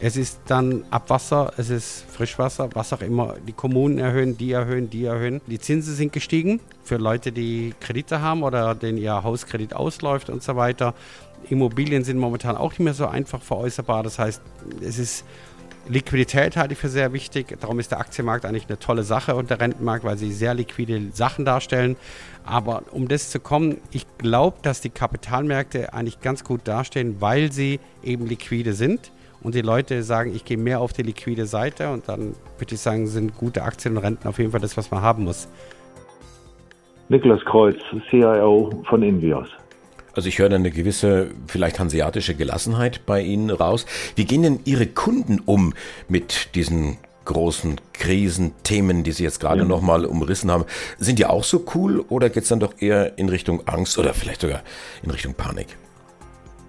Es 0.00 0.16
ist 0.16 0.40
dann 0.48 0.84
Abwasser, 0.90 1.52
es 1.56 1.70
ist 1.70 2.04
Frischwasser, 2.10 2.68
was 2.74 2.92
auch 2.92 3.00
immer. 3.00 3.36
Die 3.46 3.52
Kommunen 3.52 3.98
erhöhen, 3.98 4.36
die 4.36 4.52
erhöhen, 4.52 4.90
die 4.90 5.04
erhöhen. 5.04 5.40
Die 5.46 5.58
Zinsen 5.58 5.94
sind 5.94 6.12
gestiegen 6.12 6.60
für 6.82 6.96
Leute, 6.96 7.32
die 7.32 7.74
Kredite 7.80 8.20
haben 8.20 8.42
oder 8.42 8.74
denen 8.74 8.98
ihr 8.98 9.22
Hauskredit 9.22 9.74
ausläuft 9.74 10.30
und 10.30 10.42
so 10.42 10.56
weiter. 10.56 10.94
Immobilien 11.48 12.04
sind 12.04 12.18
momentan 12.18 12.56
auch 12.56 12.70
nicht 12.70 12.80
mehr 12.80 12.94
so 12.94 13.06
einfach 13.06 13.40
veräußerbar. 13.40 14.02
Das 14.02 14.18
heißt, 14.18 14.42
es 14.82 14.98
ist 14.98 15.24
Liquidität 15.86 16.56
halte 16.56 16.72
ich 16.72 16.78
für 16.78 16.88
sehr 16.88 17.12
wichtig. 17.12 17.58
Darum 17.60 17.78
ist 17.78 17.90
der 17.90 18.00
Aktienmarkt 18.00 18.46
eigentlich 18.46 18.66
eine 18.68 18.78
tolle 18.78 19.02
Sache 19.02 19.34
und 19.34 19.50
der 19.50 19.60
Rentenmarkt, 19.60 20.04
weil 20.04 20.16
sie 20.16 20.32
sehr 20.32 20.54
liquide 20.54 21.10
Sachen 21.12 21.44
darstellen. 21.44 21.96
Aber 22.44 22.82
um 22.90 23.06
das 23.08 23.30
zu 23.30 23.38
kommen, 23.38 23.78
ich 23.90 24.06
glaube, 24.18 24.56
dass 24.62 24.80
die 24.80 24.90
Kapitalmärkte 24.90 25.92
eigentlich 25.92 26.20
ganz 26.20 26.42
gut 26.42 26.62
dastehen, 26.64 27.16
weil 27.20 27.52
sie 27.52 27.80
eben 28.02 28.26
liquide 28.26 28.72
sind 28.72 29.12
und 29.42 29.54
die 29.54 29.60
Leute 29.60 30.02
sagen, 30.02 30.34
ich 30.34 30.44
gehe 30.44 30.56
mehr 30.56 30.80
auf 30.80 30.94
die 30.94 31.02
liquide 31.02 31.44
Seite 31.44 31.90
und 31.90 32.08
dann 32.08 32.34
würde 32.58 32.74
ich 32.74 32.80
sagen, 32.80 33.06
sind 33.06 33.36
gute 33.36 33.62
Aktien 33.62 33.96
und 33.96 34.02
Renten 34.02 34.26
auf 34.26 34.38
jeden 34.38 34.52
Fall 34.52 34.60
das, 34.60 34.76
was 34.76 34.90
man 34.90 35.02
haben 35.02 35.24
muss. 35.24 35.48
Niklas 37.10 37.44
Kreuz, 37.44 37.76
CIO 38.08 38.82
von 38.88 39.02
Invios. 39.02 39.48
Also 40.14 40.28
ich 40.28 40.38
höre 40.38 40.48
da 40.48 40.56
eine 40.56 40.70
gewisse, 40.70 41.28
vielleicht 41.46 41.78
hanseatische 41.78 42.34
Gelassenheit 42.34 43.04
bei 43.06 43.20
Ihnen 43.20 43.50
raus. 43.50 43.86
Wie 44.16 44.24
gehen 44.24 44.42
denn 44.42 44.60
Ihre 44.64 44.86
Kunden 44.86 45.40
um 45.44 45.74
mit 46.08 46.54
diesen 46.54 46.98
großen 47.24 47.80
Krisenthemen, 47.92 49.02
die 49.02 49.12
Sie 49.12 49.24
jetzt 49.24 49.40
gerade 49.40 49.62
ja. 49.62 49.64
nochmal 49.66 50.04
umrissen 50.04 50.50
haben? 50.50 50.64
Sind 50.98 51.18
die 51.18 51.26
auch 51.26 51.44
so 51.44 51.64
cool 51.74 52.04
oder 52.08 52.28
geht 52.30 52.44
es 52.44 52.48
dann 52.48 52.60
doch 52.60 52.74
eher 52.78 53.18
in 53.18 53.28
Richtung 53.28 53.66
Angst 53.66 53.98
oder 53.98 54.14
vielleicht 54.14 54.42
sogar 54.42 54.62
in 55.02 55.10
Richtung 55.10 55.34
Panik? 55.34 55.76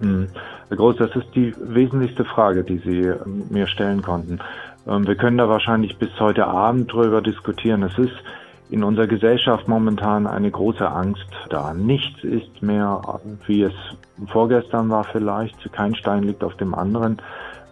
Hm. 0.00 0.28
Herr 0.68 0.76
Groß, 0.76 0.96
das 0.96 1.14
ist 1.14 1.28
die 1.34 1.54
wesentlichste 1.60 2.24
Frage, 2.24 2.64
die 2.64 2.78
Sie 2.78 3.00
ähm, 3.00 3.44
mir 3.50 3.66
stellen 3.68 4.02
konnten. 4.02 4.40
Ähm, 4.86 5.06
wir 5.06 5.14
können 5.14 5.38
da 5.38 5.48
wahrscheinlich 5.48 5.96
bis 5.98 6.10
heute 6.18 6.46
Abend 6.46 6.92
drüber 6.92 7.22
diskutieren. 7.22 7.82
Es 7.84 7.96
ist 7.96 8.14
in 8.70 8.82
unserer 8.82 9.06
Gesellschaft 9.06 9.68
momentan 9.68 10.26
eine 10.26 10.50
große 10.50 10.88
Angst 10.88 11.30
da. 11.50 11.72
Nichts 11.72 12.24
ist 12.24 12.62
mehr, 12.62 13.20
wie 13.46 13.62
es 13.62 13.74
vorgestern 14.28 14.88
war 14.90 15.04
vielleicht. 15.04 15.72
Kein 15.72 15.94
Stein 15.94 16.24
liegt 16.24 16.42
auf 16.42 16.56
dem 16.56 16.74
anderen. 16.74 17.18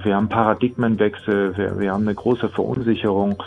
Wir 0.02 0.16
haben 0.16 0.28
Paradigmenwechsel, 0.28 1.56
wir, 1.56 1.78
wir 1.80 1.92
haben 1.92 2.02
eine 2.02 2.14
große 2.14 2.49
Verunsicherung. 2.49 3.42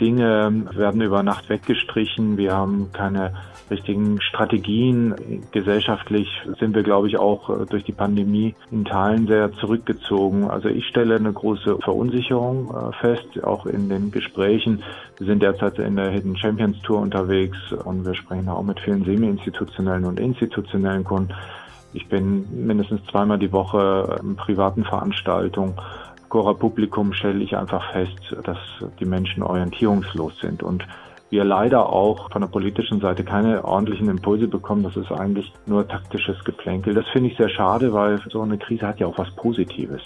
Dinge 0.00 0.64
werden 0.74 1.02
über 1.02 1.22
Nacht 1.22 1.48
weggestrichen. 1.50 2.38
Wir 2.38 2.56
haben 2.56 2.90
keine 2.92 3.34
richtigen 3.70 4.20
Strategien. 4.20 5.14
Gesellschaftlich 5.52 6.28
sind 6.58 6.74
wir, 6.74 6.82
glaube 6.82 7.08
ich, 7.08 7.18
auch 7.18 7.48
äh, 7.50 7.66
durch 7.66 7.84
die 7.84 7.92
Pandemie 7.92 8.54
in 8.70 8.84
Teilen 8.84 9.26
sehr 9.26 9.52
zurückgezogen. 9.52 10.50
Also 10.50 10.68
ich 10.68 10.86
stelle 10.86 11.16
eine 11.16 11.32
große 11.32 11.78
Verunsicherung 11.78 12.74
äh, 12.74 12.92
fest, 13.00 13.44
auch 13.44 13.66
in 13.66 13.88
den 13.88 14.10
Gesprächen. 14.10 14.82
Wir 15.18 15.26
sind 15.26 15.42
derzeit 15.42 15.78
in 15.78 15.96
der 15.96 16.10
Hidden 16.10 16.36
Champions 16.36 16.80
Tour 16.82 17.00
unterwegs 17.00 17.58
und 17.84 18.04
wir 18.04 18.14
sprechen 18.14 18.48
auch 18.48 18.62
mit 18.62 18.80
vielen 18.80 19.04
semi-institutionellen 19.04 20.04
und 20.04 20.18
institutionellen 20.18 21.04
Kunden. 21.04 21.32
Ich 21.92 22.08
bin 22.08 22.46
mindestens 22.66 23.04
zweimal 23.10 23.38
die 23.38 23.52
Woche 23.52 24.18
in 24.22 24.36
privaten 24.36 24.84
Veranstaltungen 24.84 25.74
Cora 26.30 26.54
Publikum 26.54 27.12
stelle 27.12 27.42
ich 27.42 27.56
einfach 27.56 27.90
fest, 27.90 28.36
dass 28.44 28.58
die 29.00 29.04
Menschen 29.04 29.42
orientierungslos 29.42 30.38
sind 30.38 30.62
und 30.62 30.86
wir 31.30 31.44
leider 31.44 31.88
auch 31.88 32.30
von 32.30 32.42
der 32.42 32.48
politischen 32.48 33.00
Seite 33.00 33.24
keine 33.24 33.64
ordentlichen 33.64 34.08
Impulse 34.08 34.48
bekommen. 34.48 34.82
Das 34.82 34.96
ist 34.96 35.12
eigentlich 35.12 35.52
nur 35.66 35.86
taktisches 35.86 36.44
Geplänkel. 36.44 36.92
Das 36.92 37.06
finde 37.08 37.30
ich 37.30 37.36
sehr 37.36 37.48
schade, 37.48 37.92
weil 37.92 38.20
so 38.28 38.42
eine 38.42 38.58
Krise 38.58 38.86
hat 38.86 39.00
ja 39.00 39.06
auch 39.06 39.16
was 39.16 39.30
Positives. 39.36 40.02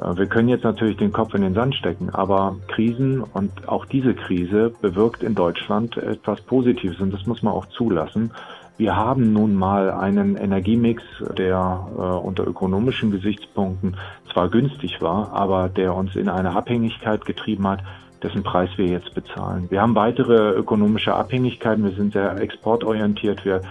Äh, 0.00 0.16
wir 0.16 0.26
können 0.26 0.48
jetzt 0.48 0.64
natürlich 0.64 0.96
den 0.96 1.12
Kopf 1.12 1.34
in 1.34 1.42
den 1.42 1.54
Sand 1.54 1.74
stecken, 1.76 2.10
aber 2.10 2.56
Krisen 2.68 3.22
und 3.22 3.68
auch 3.68 3.84
diese 3.86 4.14
Krise 4.14 4.72
bewirkt 4.80 5.22
in 5.22 5.34
Deutschland 5.34 5.96
etwas 5.96 6.40
Positives 6.42 7.00
und 7.00 7.12
das 7.12 7.26
muss 7.26 7.42
man 7.42 7.54
auch 7.54 7.66
zulassen. 7.66 8.32
Wir 8.76 8.96
haben 8.96 9.34
nun 9.34 9.54
mal 9.54 9.90
einen 9.90 10.36
Energiemix, 10.36 11.02
der 11.36 11.86
äh, 11.96 12.00
unter 12.00 12.46
ökonomischen 12.46 13.10
Gesichtspunkten 13.10 13.96
zwar 14.32 14.48
günstig 14.48 15.02
war, 15.02 15.32
aber 15.32 15.68
der 15.68 15.94
uns 15.94 16.16
in 16.16 16.30
eine 16.30 16.56
Abhängigkeit 16.56 17.26
getrieben 17.26 17.68
hat, 17.68 17.80
dessen 18.22 18.42
Preis 18.42 18.70
wir 18.76 18.86
jetzt 18.86 19.14
bezahlen. 19.14 19.66
Wir 19.70 19.80
haben 19.80 19.94
weitere 19.94 20.50
ökonomische 20.50 21.14
Abhängigkeiten. 21.14 21.84
Wir 21.84 21.92
sind 21.92 22.12
sehr 22.12 22.36
exportorientiert. 22.40 23.44
Wir 23.44 23.62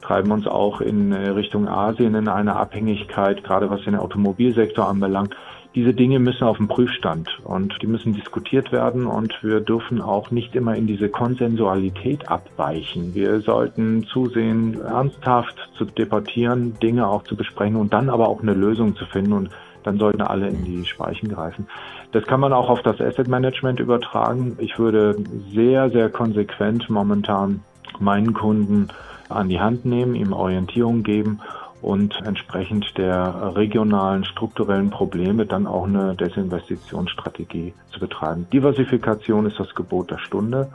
treiben 0.00 0.30
uns 0.30 0.46
auch 0.46 0.80
in 0.80 1.12
Richtung 1.12 1.68
Asien 1.68 2.14
in 2.14 2.28
eine 2.28 2.56
Abhängigkeit, 2.56 3.44
gerade 3.44 3.68
was 3.70 3.82
den 3.82 3.96
Automobilsektor 3.96 4.88
anbelangt 4.88 5.34
diese 5.74 5.92
Dinge 5.94 6.18
müssen 6.18 6.44
auf 6.44 6.56
dem 6.56 6.66
Prüfstand 6.66 7.38
und 7.44 7.80
die 7.82 7.86
müssen 7.86 8.14
diskutiert 8.14 8.72
werden 8.72 9.06
und 9.06 9.42
wir 9.42 9.60
dürfen 9.60 10.00
auch 10.00 10.30
nicht 10.30 10.56
immer 10.56 10.74
in 10.74 10.86
diese 10.86 11.08
Konsensualität 11.08 12.28
abweichen. 12.28 13.14
Wir 13.14 13.40
sollten 13.40 14.04
zusehen, 14.04 14.80
ernsthaft 14.80 15.56
zu 15.76 15.84
debattieren, 15.84 16.78
Dinge 16.80 17.06
auch 17.06 17.22
zu 17.24 17.36
besprechen 17.36 17.76
und 17.76 17.92
dann 17.92 18.08
aber 18.08 18.28
auch 18.28 18.42
eine 18.42 18.54
Lösung 18.54 18.96
zu 18.96 19.04
finden 19.06 19.32
und 19.34 19.50
dann 19.82 19.98
sollten 19.98 20.22
alle 20.22 20.48
in 20.48 20.64
die 20.64 20.84
Speichen 20.84 21.28
greifen. 21.28 21.66
Das 22.12 22.24
kann 22.24 22.40
man 22.40 22.52
auch 22.52 22.68
auf 22.68 22.82
das 22.82 23.00
Asset 23.00 23.28
Management 23.28 23.80
übertragen. 23.80 24.56
Ich 24.58 24.78
würde 24.78 25.16
sehr, 25.52 25.90
sehr 25.90 26.08
konsequent 26.08 26.88
momentan 26.88 27.62
meinen 27.98 28.34
Kunden 28.34 28.88
an 29.28 29.48
die 29.48 29.60
Hand 29.60 29.84
nehmen, 29.84 30.14
ihm 30.14 30.32
Orientierung 30.32 31.02
geben 31.02 31.40
und 31.80 32.20
entsprechend 32.24 32.98
der 32.98 33.54
regionalen 33.54 34.24
strukturellen 34.24 34.90
Probleme 34.90 35.46
dann 35.46 35.66
auch 35.66 35.86
eine 35.86 36.14
Desinvestitionsstrategie 36.16 37.72
zu 37.90 38.00
betreiben. 38.00 38.46
Diversifikation 38.52 39.46
ist 39.46 39.60
das 39.60 39.74
Gebot 39.74 40.10
der 40.10 40.18
Stunde. 40.18 40.68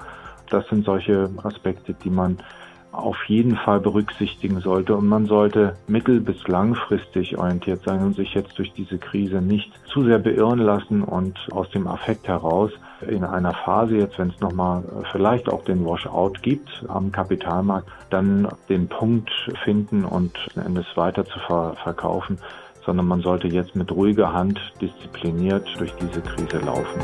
Das 0.49 0.67
sind 0.67 0.85
solche 0.85 1.29
Aspekte, 1.43 1.93
die 1.93 2.09
man 2.09 2.37
auf 2.93 3.17
jeden 3.25 3.55
Fall 3.57 3.79
berücksichtigen 3.79 4.61
sollte. 4.61 4.95
Und 4.95 5.07
man 5.07 5.25
sollte 5.25 5.75
mittel- 5.87 6.21
bis 6.21 6.47
langfristig 6.47 7.37
orientiert 7.37 7.81
sein 7.83 8.01
und 8.01 8.15
sich 8.15 8.33
jetzt 8.33 8.57
durch 8.57 8.71
diese 8.73 8.97
Krise 8.97 9.41
nicht 9.41 9.71
zu 9.91 10.03
sehr 10.03 10.19
beirren 10.19 10.59
lassen 10.59 11.03
und 11.03 11.37
aus 11.51 11.69
dem 11.71 11.87
Affekt 11.87 12.27
heraus 12.27 12.71
in 13.07 13.23
einer 13.23 13.53
Phase, 13.53 13.97
jetzt 13.97 14.17
wenn 14.17 14.29
es 14.29 14.39
nochmal 14.39 14.83
vielleicht 15.11 15.49
auch 15.49 15.63
den 15.65 15.85
Washout 15.85 16.33
gibt 16.41 16.85
am 16.87 17.11
Kapitalmarkt, 17.11 17.89
dann 18.09 18.47
den 18.69 18.87
Punkt 18.87 19.29
finden 19.63 20.05
und 20.05 20.31
Endes 20.55 20.85
weiter 20.95 21.25
zu 21.25 21.39
ver 21.39 21.75
verkaufen, 21.83 22.37
sondern 22.85 23.07
man 23.07 23.21
sollte 23.21 23.47
jetzt 23.47 23.75
mit 23.75 23.91
ruhiger 23.91 24.31
Hand 24.31 24.59
diszipliniert 24.79 25.67
durch 25.77 25.93
diese 25.95 26.21
Krise 26.21 26.59
laufen. 26.59 27.01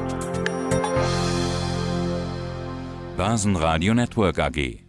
Basen 3.18 3.54
Network 3.54 4.40
AG 4.40 4.89